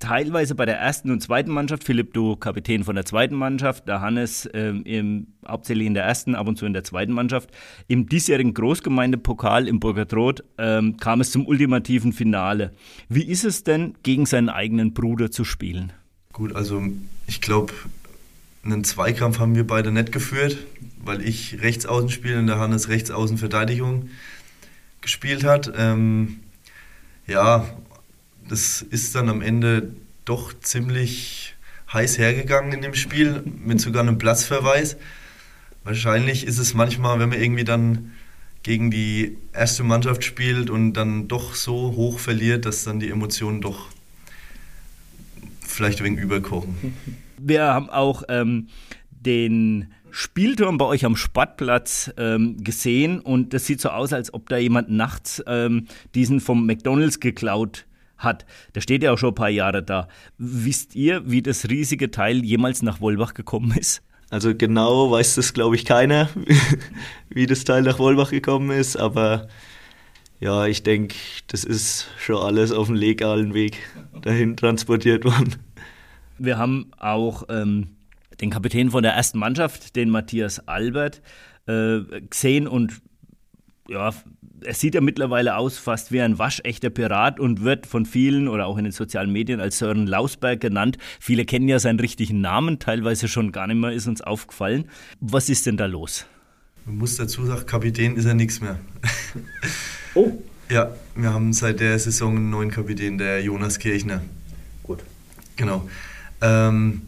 teilweise 0.00 0.56
bei 0.56 0.66
der 0.66 0.78
ersten 0.78 1.12
und 1.12 1.22
zweiten 1.22 1.52
Mannschaft. 1.52 1.84
Philipp, 1.84 2.12
du 2.14 2.34
Kapitän 2.34 2.82
von 2.82 2.96
der 2.96 3.04
zweiten 3.04 3.36
Mannschaft, 3.36 3.86
der 3.86 4.00
Hannes 4.00 4.48
ähm, 4.52 4.82
im, 4.84 5.28
hauptsächlich 5.46 5.86
in 5.86 5.94
der 5.94 6.02
ersten, 6.02 6.34
ab 6.34 6.48
und 6.48 6.58
zu 6.58 6.66
in 6.66 6.72
der 6.72 6.82
zweiten 6.82 7.12
Mannschaft. 7.12 7.50
Im 7.86 8.08
diesjährigen 8.08 8.54
Großgemeindepokal 8.54 9.68
im 9.68 9.78
Burgertrot 9.78 10.42
ähm, 10.58 10.96
kam 10.96 11.20
es 11.20 11.30
zum 11.30 11.46
ultimativen 11.46 12.12
Finale. 12.12 12.72
Wie 13.08 13.22
ist 13.22 13.44
es 13.44 13.62
denn, 13.62 13.94
gegen 14.02 14.26
seinen 14.26 14.48
eigenen 14.48 14.94
Bruder 14.94 15.30
zu 15.30 15.44
spielen? 15.44 15.92
Gut, 16.32 16.56
also 16.56 16.82
ich 17.28 17.40
glaube, 17.40 17.72
einen 18.64 18.82
Zweikampf 18.82 19.38
haben 19.38 19.54
wir 19.54 19.66
beide 19.66 19.92
nicht 19.92 20.10
geführt, 20.10 20.56
weil 21.04 21.26
ich 21.26 21.60
rechts 21.62 21.86
außen 21.86 22.10
spiele 22.10 22.38
und 22.38 22.46
der 22.46 22.58
Hannes 22.58 22.88
rechts 22.88 23.10
außen 23.10 23.38
Verteidigung 23.38 24.10
gespielt 25.00 25.44
hat. 25.44 25.72
Ähm, 25.76 26.40
ja, 27.26 27.68
das 28.48 28.82
ist 28.82 29.14
dann 29.14 29.28
am 29.28 29.42
Ende 29.42 29.94
doch 30.24 30.52
ziemlich 30.60 31.54
heiß 31.92 32.18
hergegangen 32.18 32.72
in 32.72 32.82
dem 32.82 32.94
Spiel, 32.94 33.42
mit 33.44 33.80
sogar 33.80 34.02
einem 34.02 34.18
Platzverweis. 34.18 34.96
Wahrscheinlich 35.84 36.46
ist 36.46 36.58
es 36.58 36.74
manchmal, 36.74 37.18
wenn 37.18 37.28
man 37.28 37.40
irgendwie 37.40 37.64
dann 37.64 38.12
gegen 38.62 38.90
die 38.90 39.36
erste 39.52 39.82
Mannschaft 39.82 40.24
spielt 40.24 40.70
und 40.70 40.92
dann 40.92 41.26
doch 41.26 41.54
so 41.54 41.94
hoch 41.96 42.20
verliert, 42.20 42.64
dass 42.64 42.84
dann 42.84 43.00
die 43.00 43.10
Emotionen 43.10 43.60
doch 43.60 43.88
vielleicht 45.60 46.02
wegen 46.02 46.16
überkochen. 46.16 46.94
Wir 47.38 47.64
haben 47.64 47.90
auch 47.90 48.22
ähm, 48.28 48.68
den 49.10 49.92
Spielturm 50.14 50.76
bei 50.76 50.84
euch 50.84 51.06
am 51.06 51.16
Sportplatz 51.16 52.12
ähm, 52.18 52.62
gesehen 52.62 53.18
und 53.18 53.54
das 53.54 53.66
sieht 53.66 53.80
so 53.80 53.88
aus, 53.88 54.12
als 54.12 54.32
ob 54.34 54.48
da 54.50 54.58
jemand 54.58 54.90
nachts 54.90 55.42
ähm, 55.46 55.86
diesen 56.14 56.40
vom 56.40 56.66
McDonalds 56.66 57.18
geklaut 57.18 57.86
hat. 58.18 58.44
Der 58.74 58.82
steht 58.82 59.02
ja 59.02 59.12
auch 59.12 59.18
schon 59.18 59.30
ein 59.30 59.34
paar 59.34 59.48
Jahre 59.48 59.82
da. 59.82 60.08
Wisst 60.36 60.94
ihr, 60.94 61.22
wie 61.24 61.40
das 61.40 61.70
riesige 61.70 62.10
Teil 62.10 62.44
jemals 62.44 62.82
nach 62.82 63.00
Wolbach 63.00 63.32
gekommen 63.32 63.76
ist? 63.76 64.02
Also 64.28 64.54
genau 64.54 65.10
weiß 65.10 65.34
das, 65.36 65.54
glaube 65.54 65.76
ich, 65.76 65.86
keiner, 65.86 66.28
wie 67.30 67.46
das 67.46 67.64
Teil 67.64 67.82
nach 67.82 67.98
Wolbach 67.98 68.30
gekommen 68.30 68.70
ist, 68.70 68.96
aber 68.96 69.48
ja, 70.40 70.66
ich 70.66 70.82
denke, 70.82 71.16
das 71.46 71.64
ist 71.64 72.08
schon 72.18 72.36
alles 72.36 72.70
auf 72.70 72.88
dem 72.88 72.96
legalen 72.96 73.54
Weg 73.54 73.78
dahin 74.20 74.58
transportiert 74.58 75.24
worden. 75.24 75.56
Wir 76.36 76.58
haben 76.58 76.90
auch 76.98 77.44
ähm, 77.48 77.96
den 78.42 78.50
Kapitän 78.50 78.90
von 78.90 79.02
der 79.02 79.12
ersten 79.12 79.38
Mannschaft, 79.38 79.96
den 79.96 80.10
Matthias 80.10 80.68
Albert, 80.68 81.22
äh, 81.66 82.00
gesehen 82.28 82.66
und 82.66 83.00
ja, 83.88 84.12
er 84.64 84.74
sieht 84.74 84.94
ja 84.94 85.00
mittlerweile 85.00 85.56
aus 85.56 85.78
fast 85.78 86.12
wie 86.12 86.20
ein 86.20 86.38
waschechter 86.38 86.90
Pirat 86.90 87.40
und 87.40 87.62
wird 87.62 87.86
von 87.86 88.06
vielen 88.06 88.48
oder 88.48 88.66
auch 88.66 88.78
in 88.78 88.84
den 88.84 88.92
sozialen 88.92 89.32
Medien 89.32 89.60
als 89.60 89.78
Sören 89.78 90.06
Lausberg 90.06 90.60
genannt. 90.60 90.98
Viele 91.20 91.44
kennen 91.44 91.68
ja 91.68 91.78
seinen 91.78 91.98
richtigen 91.98 92.40
Namen, 92.40 92.78
teilweise 92.78 93.28
schon 93.28 93.52
gar 93.52 93.66
nicht 93.66 93.76
mehr, 93.76 93.92
ist 93.92 94.06
uns 94.06 94.20
aufgefallen. 94.20 94.88
Was 95.20 95.48
ist 95.48 95.66
denn 95.66 95.76
da 95.76 95.86
los? 95.86 96.26
Man 96.84 96.98
muss 96.98 97.16
dazu 97.16 97.44
sagen, 97.44 97.66
Kapitän 97.66 98.16
ist 98.16 98.24
er 98.24 98.34
nichts 98.34 98.60
mehr. 98.60 98.78
Oh. 100.14 100.42
Ja, 100.68 100.94
wir 101.14 101.32
haben 101.32 101.54
seit 101.54 101.80
der 101.80 101.98
Saison 101.98 102.36
einen 102.36 102.50
neuen 102.50 102.70
Kapitän, 102.70 103.16
der 103.16 103.42
Jonas 103.42 103.78
Kirchner. 103.78 104.20
Gut. 104.82 104.98
Genau. 105.56 105.88
Ähm, 106.42 107.00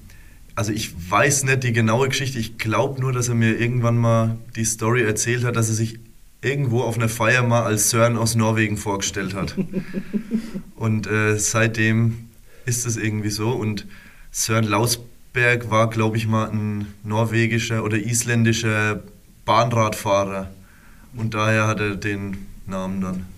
also 0.55 0.73
ich 0.73 0.93
weiß 1.11 1.45
nicht 1.45 1.65
die 1.65 1.73
genaue 1.73 2.09
Geschichte, 2.09 2.39
ich 2.39 2.59
glaube 2.59 3.01
nur, 3.01 3.13
dass 3.13 3.29
er 3.29 3.35
mir 3.35 3.59
irgendwann 3.59 3.99
mal 3.99 4.37
die 4.57 4.65
Story 4.65 5.03
erzählt 5.03 5.45
hat, 5.45 5.57
dass 5.57 5.69
er 5.69 5.75
sich 5.75 5.99
irgendwo 6.43 6.83
auf 6.83 6.97
einer 6.97 7.09
Feier 7.09 7.43
mal 7.43 7.63
als 7.63 7.91
Sören 7.91 8.17
aus 8.17 8.35
Norwegen 8.35 8.77
vorgestellt 8.77 9.35
hat. 9.35 9.57
und 10.77 11.07
äh, 11.07 11.39
seitdem 11.39 12.29
ist 12.67 12.87
es 12.87 12.97
irgendwie 12.97 13.31
so. 13.31 13.51
Und 13.51 13.87
Sören 14.31 14.65
Lausberg 14.65 15.71
war, 15.71 15.89
glaube 15.89 16.17
ich, 16.17 16.27
mal 16.27 16.51
ein 16.51 16.87
norwegischer 17.03 17.83
oder 17.83 17.97
isländischer 17.97 19.03
Bahnradfahrer. 19.45 20.51
Und 21.17 21.35
daher 21.35 21.67
hat 21.67 21.81
er 21.81 21.97
den 21.97 22.47
Namen 22.67 23.01
dann. 23.01 23.34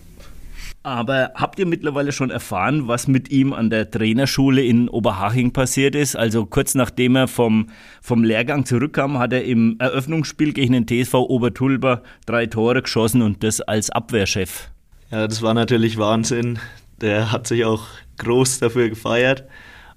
Aber 0.86 1.32
habt 1.34 1.58
ihr 1.58 1.66
mittlerweile 1.66 2.12
schon 2.12 2.30
erfahren, 2.30 2.86
was 2.86 3.08
mit 3.08 3.32
ihm 3.32 3.52
an 3.52 3.70
der 3.70 3.90
Trainerschule 3.90 4.62
in 4.62 4.88
Oberhaching 4.88 5.52
passiert 5.52 5.96
ist? 5.96 6.14
Also 6.14 6.46
kurz 6.46 6.76
nachdem 6.76 7.16
er 7.16 7.26
vom, 7.26 7.70
vom 8.00 8.22
Lehrgang 8.22 8.64
zurückkam, 8.64 9.18
hat 9.18 9.32
er 9.32 9.42
im 9.42 9.74
Eröffnungsspiel 9.80 10.52
gegen 10.52 10.74
den 10.74 10.86
TSV 10.86 11.14
Obertulber 11.14 12.04
drei 12.24 12.46
Tore 12.46 12.82
geschossen 12.82 13.20
und 13.22 13.42
das 13.42 13.60
als 13.60 13.90
Abwehrchef. 13.90 14.70
Ja, 15.10 15.26
das 15.26 15.42
war 15.42 15.54
natürlich 15.54 15.98
Wahnsinn. 15.98 16.60
Der 17.00 17.32
hat 17.32 17.48
sich 17.48 17.64
auch 17.64 17.84
groß 18.18 18.60
dafür 18.60 18.88
gefeiert. 18.88 19.42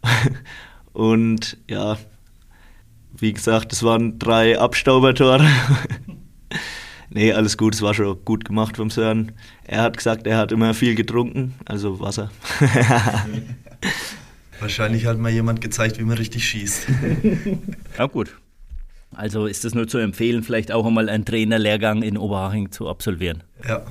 Und 0.94 1.58
ja, 1.70 1.98
wie 3.16 3.32
gesagt, 3.32 3.74
es 3.74 3.84
waren 3.84 4.18
drei 4.18 4.58
Abstaubertore. 4.58 5.46
Nee, 7.12 7.34
alles 7.34 7.58
gut, 7.58 7.74
es 7.74 7.82
war 7.82 7.94
schon 7.94 8.24
gut 8.24 8.46
gemacht 8.46 8.78
vom 8.78 8.90
Sören. 8.90 9.32
Er 9.66 9.82
hat 9.82 9.98
gesagt, 9.98 10.28
er 10.28 10.38
hat 10.38 10.52
immer 10.52 10.74
viel 10.74 10.96
getrunken, 10.96 11.56
also 11.66 12.00
Wasser. 12.00 12.30
Wahrscheinlich 14.60 15.06
hat 15.06 15.18
mal 15.18 15.32
jemand 15.32 15.62
gezeigt, 15.62 16.00
wie 16.00 16.04
man 16.04 16.18
richtig 16.18 16.48
schießt. 16.48 16.88
Ja, 17.98 18.08
gut. 18.08 18.36
Also 19.12 19.48
ist 19.48 19.66
es 19.66 19.74
nur 19.74 19.88
zu 19.88 19.98
empfehlen, 19.98 20.44
vielleicht 20.44 20.72
auch 20.72 20.86
einmal 20.86 21.10
einen 21.10 21.26
Trainerlehrgang 21.26 22.04
in 22.04 22.18
Oberhaching 22.18 22.72
zu 22.72 22.88
absolvieren. 22.88 23.44
Ja. 23.68 23.82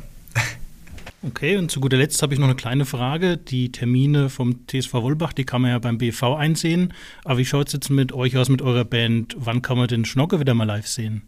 Okay, 1.22 1.56
und 1.56 1.68
zu 1.68 1.80
guter 1.80 1.96
Letzt 1.96 2.22
habe 2.22 2.32
ich 2.32 2.38
noch 2.38 2.46
eine 2.46 2.54
kleine 2.54 2.84
Frage. 2.84 3.36
Die 3.36 3.72
Termine 3.72 4.30
vom 4.30 4.68
TSV 4.68 4.94
Wolbach, 4.94 5.32
die 5.32 5.44
kann 5.44 5.62
man 5.62 5.72
ja 5.72 5.78
beim 5.80 5.98
BV 5.98 6.36
einsehen. 6.36 6.94
Aber 7.24 7.38
wie 7.38 7.44
schaut 7.44 7.66
es 7.66 7.72
jetzt 7.72 7.90
mit 7.90 8.12
euch 8.12 8.36
aus, 8.36 8.48
mit 8.48 8.62
eurer 8.62 8.84
Band? 8.84 9.34
Wann 9.36 9.60
kann 9.60 9.76
man 9.76 9.88
den 9.88 10.04
Schnocke 10.04 10.38
wieder 10.38 10.54
mal 10.54 10.64
live 10.64 10.86
sehen? 10.86 11.22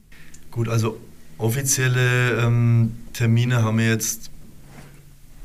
Gut, 0.53 0.69
also 0.69 0.97
Offizielle 1.41 2.43
ähm, 2.43 2.93
Termine 3.15 3.63
haben 3.63 3.79
wir 3.79 3.89
jetzt 3.89 4.31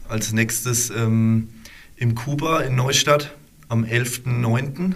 als 0.10 0.34
nächstes 0.34 0.90
ähm, 0.90 1.50
im 1.96 2.16
Kuba 2.16 2.62
in 2.62 2.76
Neustadt 2.76 3.34
am 3.70 3.86
11.09. 3.86 4.96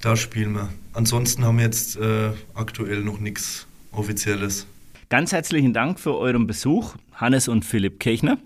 Da 0.00 0.16
spielen 0.16 0.54
wir. 0.54 0.70
Ansonsten 0.94 1.44
haben 1.44 1.58
wir 1.58 1.64
jetzt 1.64 1.96
äh, 1.96 2.30
aktuell 2.54 3.02
noch 3.02 3.20
nichts 3.20 3.66
Offizielles. 3.92 4.66
Ganz 5.10 5.32
herzlichen 5.32 5.74
Dank 5.74 6.00
für 6.00 6.16
euren 6.16 6.46
Besuch, 6.46 6.96
Hannes 7.12 7.46
und 7.46 7.64
Philipp 7.64 8.00
Kirchner. 8.00 8.38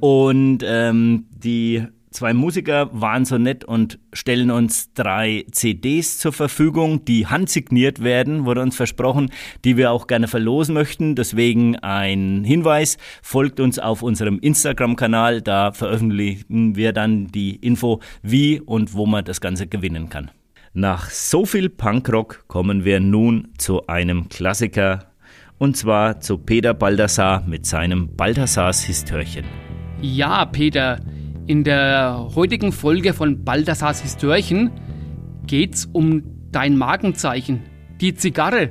Und 0.00 0.58
ähm, 0.62 1.24
die 1.30 1.86
zwei 2.10 2.32
Musiker 2.32 2.88
waren 2.92 3.24
so 3.24 3.38
nett 3.38 3.64
und 3.64 3.98
stellen 4.12 4.50
uns 4.50 4.92
drei 4.94 5.44
CDs 5.50 6.18
zur 6.18 6.32
Verfügung, 6.32 7.04
die 7.04 7.26
handsigniert 7.26 8.02
werden, 8.02 8.44
wurde 8.44 8.62
uns 8.62 8.76
versprochen, 8.76 9.30
die 9.64 9.76
wir 9.76 9.90
auch 9.90 10.06
gerne 10.06 10.28
verlosen 10.28 10.74
möchten. 10.74 11.14
Deswegen 11.14 11.76
ein 11.76 12.44
Hinweis, 12.44 12.98
folgt 13.22 13.60
uns 13.60 13.78
auf 13.78 14.02
unserem 14.02 14.38
Instagram-Kanal, 14.38 15.42
da 15.42 15.72
veröffentlichen 15.72 16.76
wir 16.76 16.92
dann 16.92 17.28
die 17.28 17.56
Info, 17.56 18.00
wie 18.22 18.60
und 18.60 18.94
wo 18.94 19.06
man 19.06 19.24
das 19.24 19.40
Ganze 19.40 19.66
gewinnen 19.66 20.08
kann. 20.08 20.30
Nach 20.72 21.08
so 21.08 21.46
viel 21.46 21.70
Punkrock 21.70 22.44
kommen 22.48 22.84
wir 22.84 23.00
nun 23.00 23.48
zu 23.56 23.86
einem 23.86 24.28
Klassiker 24.28 25.06
und 25.58 25.76
zwar 25.76 26.20
zu 26.20 26.38
Peter 26.38 26.74
Baldassar 26.74 27.42
mit 27.46 27.64
seinem 27.64 28.14
Baldassars 28.14 28.84
Histörchen. 28.84 29.46
Ja, 30.02 30.44
Peter, 30.44 31.00
in 31.46 31.64
der 31.64 32.30
heutigen 32.34 32.72
Folge 32.72 33.12
von 33.12 33.44
Baldassars 33.44 34.02
Histörchen 34.02 34.70
geht's 35.46 35.88
um 35.92 36.22
dein 36.50 36.76
Markenzeichen, 36.76 37.62
die 38.00 38.14
Zigarre. 38.14 38.70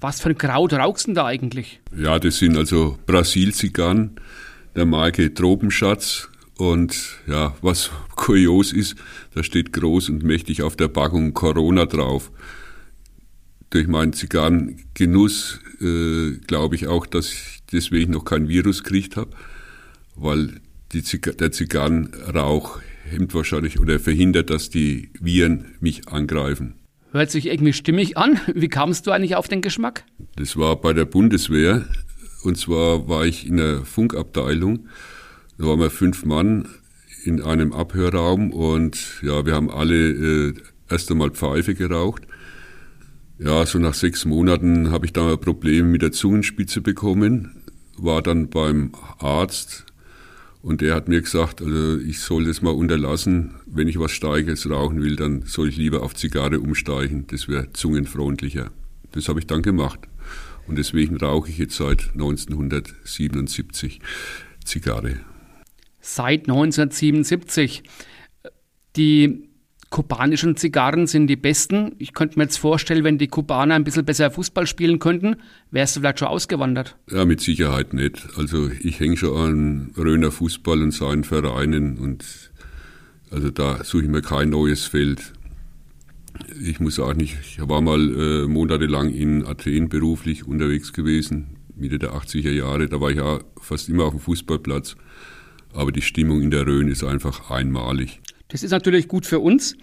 Was 0.00 0.20
für 0.20 0.30
ein 0.30 0.38
Kraut 0.38 0.72
rauchst 0.72 1.08
du 1.08 1.12
da 1.12 1.26
eigentlich? 1.26 1.80
Ja, 1.96 2.18
das 2.18 2.38
sind 2.38 2.56
also 2.56 2.98
Brasil-Zigarren 3.06 4.16
der 4.74 4.86
Marke 4.86 5.32
Tropenschatz. 5.32 6.28
Und 6.56 7.18
ja, 7.26 7.54
was 7.62 7.90
kurios 8.14 8.72
ist, 8.72 8.96
da 9.34 9.42
steht 9.42 9.72
groß 9.72 10.08
und 10.08 10.22
mächtig 10.22 10.62
auf 10.62 10.76
der 10.76 10.88
Packung 10.88 11.34
Corona 11.34 11.84
drauf. 11.86 12.30
Durch 13.70 13.88
meinen 13.88 14.12
Zigarrengenuss 14.12 15.60
äh, 15.80 16.38
glaube 16.46 16.76
ich 16.76 16.86
auch, 16.86 17.06
dass 17.06 17.32
ich 17.32 17.62
deswegen 17.72 18.12
noch 18.12 18.24
kein 18.24 18.48
Virus 18.48 18.84
gekriegt 18.84 19.16
habe, 19.16 19.30
weil 20.14 20.60
Ziga 20.90 21.32
der 21.32 21.52
Zigarrenrauch 21.52 22.80
hemmt 23.10 23.34
wahrscheinlich 23.34 23.80
oder 23.80 23.98
verhindert, 23.98 24.50
dass 24.50 24.70
die 24.70 25.10
Viren 25.20 25.74
mich 25.80 26.08
angreifen. 26.08 26.74
Hört 27.12 27.30
sich 27.30 27.46
irgendwie 27.46 27.72
stimmig 27.72 28.16
an. 28.16 28.40
Wie 28.54 28.68
kamst 28.68 29.06
du 29.06 29.10
eigentlich 29.10 29.36
auf 29.36 29.48
den 29.48 29.62
Geschmack? 29.62 30.04
Das 30.36 30.56
war 30.56 30.76
bei 30.80 30.92
der 30.92 31.04
Bundeswehr. 31.04 31.84
Und 32.42 32.58
zwar 32.58 33.08
war 33.08 33.24
ich 33.24 33.46
in 33.46 33.56
der 33.56 33.84
Funkabteilung. 33.84 34.88
Da 35.56 35.66
waren 35.66 35.80
wir 35.80 35.90
fünf 35.90 36.24
Mann 36.24 36.68
in 37.24 37.40
einem 37.40 37.72
Abhörraum 37.72 38.52
und 38.52 38.98
ja, 39.22 39.46
wir 39.46 39.54
haben 39.54 39.70
alle 39.70 40.48
äh, 40.48 40.54
erst 40.90 41.10
einmal 41.10 41.30
Pfeife 41.30 41.74
geraucht. 41.74 42.22
Ja, 43.38 43.64
so 43.64 43.78
nach 43.78 43.94
sechs 43.94 44.24
Monaten 44.24 44.90
habe 44.90 45.06
ich 45.06 45.12
da 45.12 45.32
ein 45.32 45.40
Problem 45.40 45.90
mit 45.90 46.02
der 46.02 46.12
Zungenspitze 46.12 46.80
bekommen, 46.80 47.62
war 47.96 48.22
dann 48.22 48.48
beim 48.50 48.92
Arzt 49.18 49.86
und 50.64 50.80
der 50.80 50.94
hat 50.94 51.08
mir 51.08 51.20
gesagt, 51.20 51.60
also 51.60 51.98
ich 51.98 52.20
soll 52.20 52.46
das 52.46 52.62
mal 52.62 52.70
unterlassen. 52.70 53.56
Wenn 53.66 53.86
ich 53.86 53.98
was 53.98 54.12
Starkes 54.12 54.68
rauchen 54.70 55.02
will, 55.02 55.14
dann 55.14 55.42
soll 55.42 55.68
ich 55.68 55.76
lieber 55.76 56.02
auf 56.02 56.14
Zigarre 56.14 56.58
umsteigen. 56.58 57.26
Das 57.26 57.48
wäre 57.48 57.70
zungenfreundlicher. 57.74 58.70
Das 59.12 59.28
habe 59.28 59.40
ich 59.40 59.46
dann 59.46 59.60
gemacht. 59.60 60.00
Und 60.66 60.78
deswegen 60.78 61.18
rauche 61.18 61.50
ich 61.50 61.58
jetzt 61.58 61.76
seit 61.76 62.12
1977 62.14 64.00
Zigarre. 64.64 65.20
Seit 66.00 66.48
1977. 66.48 67.82
Die 68.96 69.50
kubanischen 69.94 70.56
Zigarren 70.56 71.06
sind 71.06 71.28
die 71.28 71.36
besten. 71.36 71.92
Ich 71.98 72.14
könnte 72.14 72.36
mir 72.36 72.46
jetzt 72.46 72.56
vorstellen, 72.56 73.04
wenn 73.04 73.16
die 73.16 73.28
Kubaner 73.28 73.76
ein 73.76 73.84
bisschen 73.84 74.04
besser 74.04 74.28
Fußball 74.28 74.66
spielen 74.66 74.98
könnten, 74.98 75.36
wärst 75.70 75.94
du 75.94 76.00
vielleicht 76.00 76.18
schon 76.18 76.26
ausgewandert. 76.26 76.96
Ja, 77.08 77.24
mit 77.24 77.40
Sicherheit 77.40 77.94
nicht. 77.94 78.26
Also 78.36 78.68
ich 78.80 78.98
hänge 78.98 79.16
schon 79.16 79.36
an 79.36 79.90
Röner 79.96 80.32
Fußball 80.32 80.82
und 80.82 80.90
seinen 80.90 81.22
Vereinen 81.22 81.96
und 81.98 82.24
also 83.30 83.50
da 83.50 83.84
suche 83.84 84.02
ich 84.02 84.08
mir 84.08 84.20
kein 84.20 84.50
neues 84.50 84.84
Feld. 84.84 85.32
Ich 86.60 86.80
muss 86.80 86.96
sagen, 86.96 87.20
ich 87.20 87.60
war 87.60 87.80
mal 87.80 88.00
äh, 88.00 88.48
monatelang 88.48 89.10
in 89.10 89.46
Athen 89.46 89.88
beruflich 89.88 90.44
unterwegs 90.44 90.92
gewesen, 90.92 91.56
Mitte 91.76 92.00
der 92.00 92.14
80er 92.14 92.50
Jahre. 92.50 92.88
Da 92.88 93.00
war 93.00 93.10
ich 93.10 93.18
ja 93.18 93.38
fast 93.60 93.88
immer 93.88 94.06
auf 94.06 94.10
dem 94.14 94.20
Fußballplatz. 94.20 94.96
Aber 95.72 95.92
die 95.92 96.02
Stimmung 96.02 96.42
in 96.42 96.50
der 96.50 96.66
Rhön 96.66 96.88
ist 96.88 97.04
einfach 97.04 97.52
einmalig. 97.52 98.20
Das 98.48 98.62
ist 98.62 98.70
natürlich 98.70 99.08
gut 99.08 99.26
für 99.26 99.40
uns. 99.40 99.76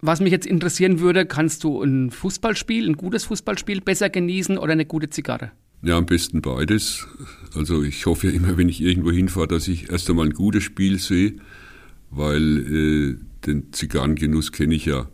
Was 0.00 0.20
mich 0.20 0.30
jetzt 0.30 0.46
interessieren 0.46 1.00
würde, 1.00 1.26
kannst 1.26 1.64
du 1.64 1.82
ein 1.82 2.10
Fußballspiel, 2.10 2.88
ein 2.88 2.96
gutes 2.96 3.24
Fußballspiel 3.24 3.80
besser 3.80 4.10
genießen 4.10 4.56
oder 4.56 4.72
eine 4.72 4.86
gute 4.86 5.10
Zigarre? 5.10 5.50
Ja, 5.82 5.96
am 5.96 6.06
besten 6.06 6.40
beides. 6.40 7.06
Also 7.54 7.82
ich 7.82 8.06
hoffe 8.06 8.28
ja 8.28 8.32
immer, 8.32 8.56
wenn 8.56 8.68
ich 8.68 8.80
irgendwo 8.80 9.10
hinfahre, 9.10 9.48
dass 9.48 9.68
ich 9.68 9.90
erst 9.90 10.08
einmal 10.08 10.26
ein 10.26 10.34
gutes 10.34 10.62
Spiel 10.62 10.98
sehe, 10.98 11.34
weil 12.10 12.58
äh, 12.58 13.16
den 13.46 13.72
Zigarrengenuss 13.72 14.52
kenne 14.52 14.74
ich 14.74 14.86
ja. 14.86 15.08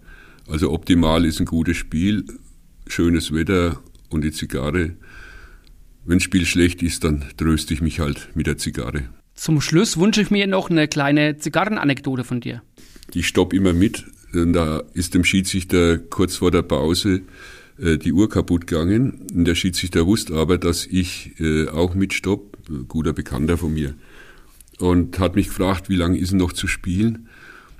Also 0.49 0.71
optimal 0.71 1.25
ist 1.25 1.41
ein 1.41 1.47
gutes 1.47 1.77
Spiel, 1.77 2.25
schönes 2.87 3.33
Wetter 3.33 3.81
und 4.11 4.23
die 4.23 4.33
Zigarre. 4.33 4.97
Wenn 6.05 6.19
das 6.19 6.25
Spiel 6.25 6.45
schlecht 6.45 6.83
ist, 6.83 7.05
dann 7.05 7.25
tröste 7.37 7.73
ich 7.73 7.81
mich 7.81 8.01
halt 8.01 8.29
mit 8.35 8.47
der 8.47 8.59
Zigarre. 8.59 9.05
Zum 9.35 9.61
Schluss 9.61 9.99
wünsche 9.99 10.23
ich 10.23 10.31
mir 10.31 10.47
noch 10.47 10.71
eine 10.71 10.89
kleine 10.89 11.37
Zigarrenanekdote 11.39 12.25
von 12.25 12.41
dir. 12.41 12.63
Ich 13.13 13.27
stopp 13.27 13.53
immer 13.53 13.73
mit. 13.73 14.05
Da 14.33 14.83
ist 14.95 15.15
dem 15.15 15.25
Schiedsrichter 15.25 15.99
kurz 15.99 16.37
vor 16.37 16.51
der 16.51 16.63
Pause 16.63 17.23
äh, 17.79 17.99
die 17.99 18.13
Uhr 18.13 18.29
kaputt 18.29 18.67
gegangen. 18.67 19.27
Der 19.31 19.55
Schiedsrichter 19.55 20.07
wusste 20.07 20.35
aber, 20.35 20.59
dass 20.59 20.87
ich 20.87 21.39
äh, 21.41 21.69
auch 21.69 21.95
mitstopp, 21.95 22.59
guter 22.89 23.13
Bekannter 23.13 23.59
von 23.59 23.75
mir. 23.75 23.95
Und 24.79 25.19
hat 25.19 25.37
mich 25.37 25.49
gefragt, 25.49 25.89
wie 25.89 25.97
lange 25.97 26.19
ist 26.19 26.33
noch 26.33 26.53
zu 26.53 26.67
spielen. 26.67 27.29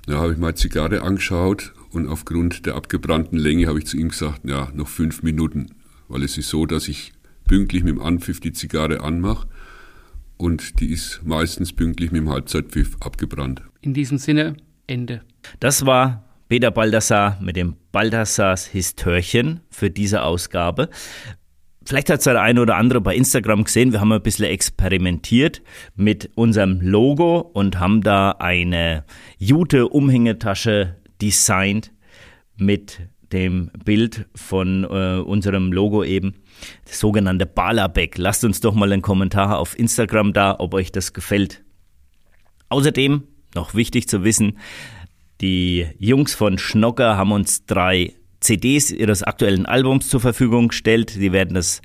Da 0.05 0.19
habe 0.19 0.33
ich 0.33 0.37
mal 0.37 0.55
Zigarre 0.55 1.01
angeschaut 1.01 1.73
und 1.91 2.07
aufgrund 2.07 2.65
der 2.65 2.75
abgebrannten 2.75 3.37
Länge 3.37 3.67
habe 3.67 3.79
ich 3.79 3.87
zu 3.87 3.97
ihm 3.97 4.09
gesagt, 4.09 4.41
ja, 4.45 4.69
noch 4.73 4.87
fünf 4.87 5.23
Minuten. 5.23 5.71
Weil 6.07 6.23
es 6.23 6.37
ist 6.37 6.49
so, 6.49 6.65
dass 6.65 6.87
ich 6.87 7.13
pünktlich 7.47 7.83
mit 7.83 7.95
dem 7.95 8.01
Anpfiff 8.01 8.39
die 8.39 8.53
Zigarre 8.53 9.01
anmache 9.01 9.47
und 10.37 10.79
die 10.79 10.91
ist 10.91 11.21
meistens 11.23 11.73
pünktlich 11.73 12.11
mit 12.11 12.21
dem 12.21 12.29
Halbzeitpfiff 12.29 12.97
abgebrannt. 12.99 13.61
In 13.81 13.93
diesem 13.93 14.17
Sinne, 14.17 14.57
Ende. 14.87 15.21
Das 15.59 15.85
war 15.85 16.25
Peter 16.47 16.71
Baldassar 16.71 17.39
mit 17.41 17.55
dem 17.55 17.75
Baldassars 17.91 18.67
Histörchen 18.67 19.61
für 19.69 19.89
diese 19.89 20.23
Ausgabe. 20.23 20.89
Vielleicht 21.87 22.09
hat 22.09 22.19
es 22.19 22.23
der 22.23 22.41
eine 22.41 22.61
oder 22.61 22.77
andere 22.77 22.99
bei 22.99 23.15
Instagram 23.15 23.63
gesehen, 23.63 23.91
wir 23.91 24.01
haben 24.01 24.11
ein 24.11 24.21
bisschen 24.21 24.45
experimentiert 24.45 25.61
mit 25.95 26.31
unserem 26.35 26.81
Logo 26.81 27.39
und 27.39 27.79
haben 27.79 28.01
da 28.01 28.31
eine 28.31 29.05
Jute-Umhängetasche 29.37 30.95
designt 31.21 31.91
mit 32.57 33.01
dem 33.31 33.69
Bild 33.83 34.25
von 34.33 34.83
äh, 34.83 35.19
unserem 35.19 35.71
Logo 35.71 36.03
eben, 36.03 36.35
das 36.85 36.99
sogenannte 36.99 37.45
Balabeck. 37.45 38.17
Lasst 38.17 38.43
uns 38.43 38.59
doch 38.59 38.73
mal 38.73 38.91
einen 38.91 39.01
Kommentar 39.01 39.57
auf 39.59 39.77
Instagram 39.77 40.33
da, 40.33 40.55
ob 40.59 40.73
euch 40.73 40.91
das 40.91 41.13
gefällt. 41.13 41.63
Außerdem, 42.69 43.23
noch 43.53 43.75
wichtig 43.75 44.07
zu 44.07 44.23
wissen, 44.23 44.57
die 45.41 45.87
Jungs 45.99 46.33
von 46.33 46.57
Schnocker 46.57 47.17
haben 47.17 47.31
uns 47.31 47.65
drei 47.65 48.13
CDs 48.39 48.91
ihres 48.91 49.23
aktuellen 49.23 49.65
Albums 49.65 50.09
zur 50.09 50.19
Verfügung 50.19 50.69
gestellt. 50.69 51.15
Die 51.15 51.31
werden 51.31 51.55
das 51.55 51.81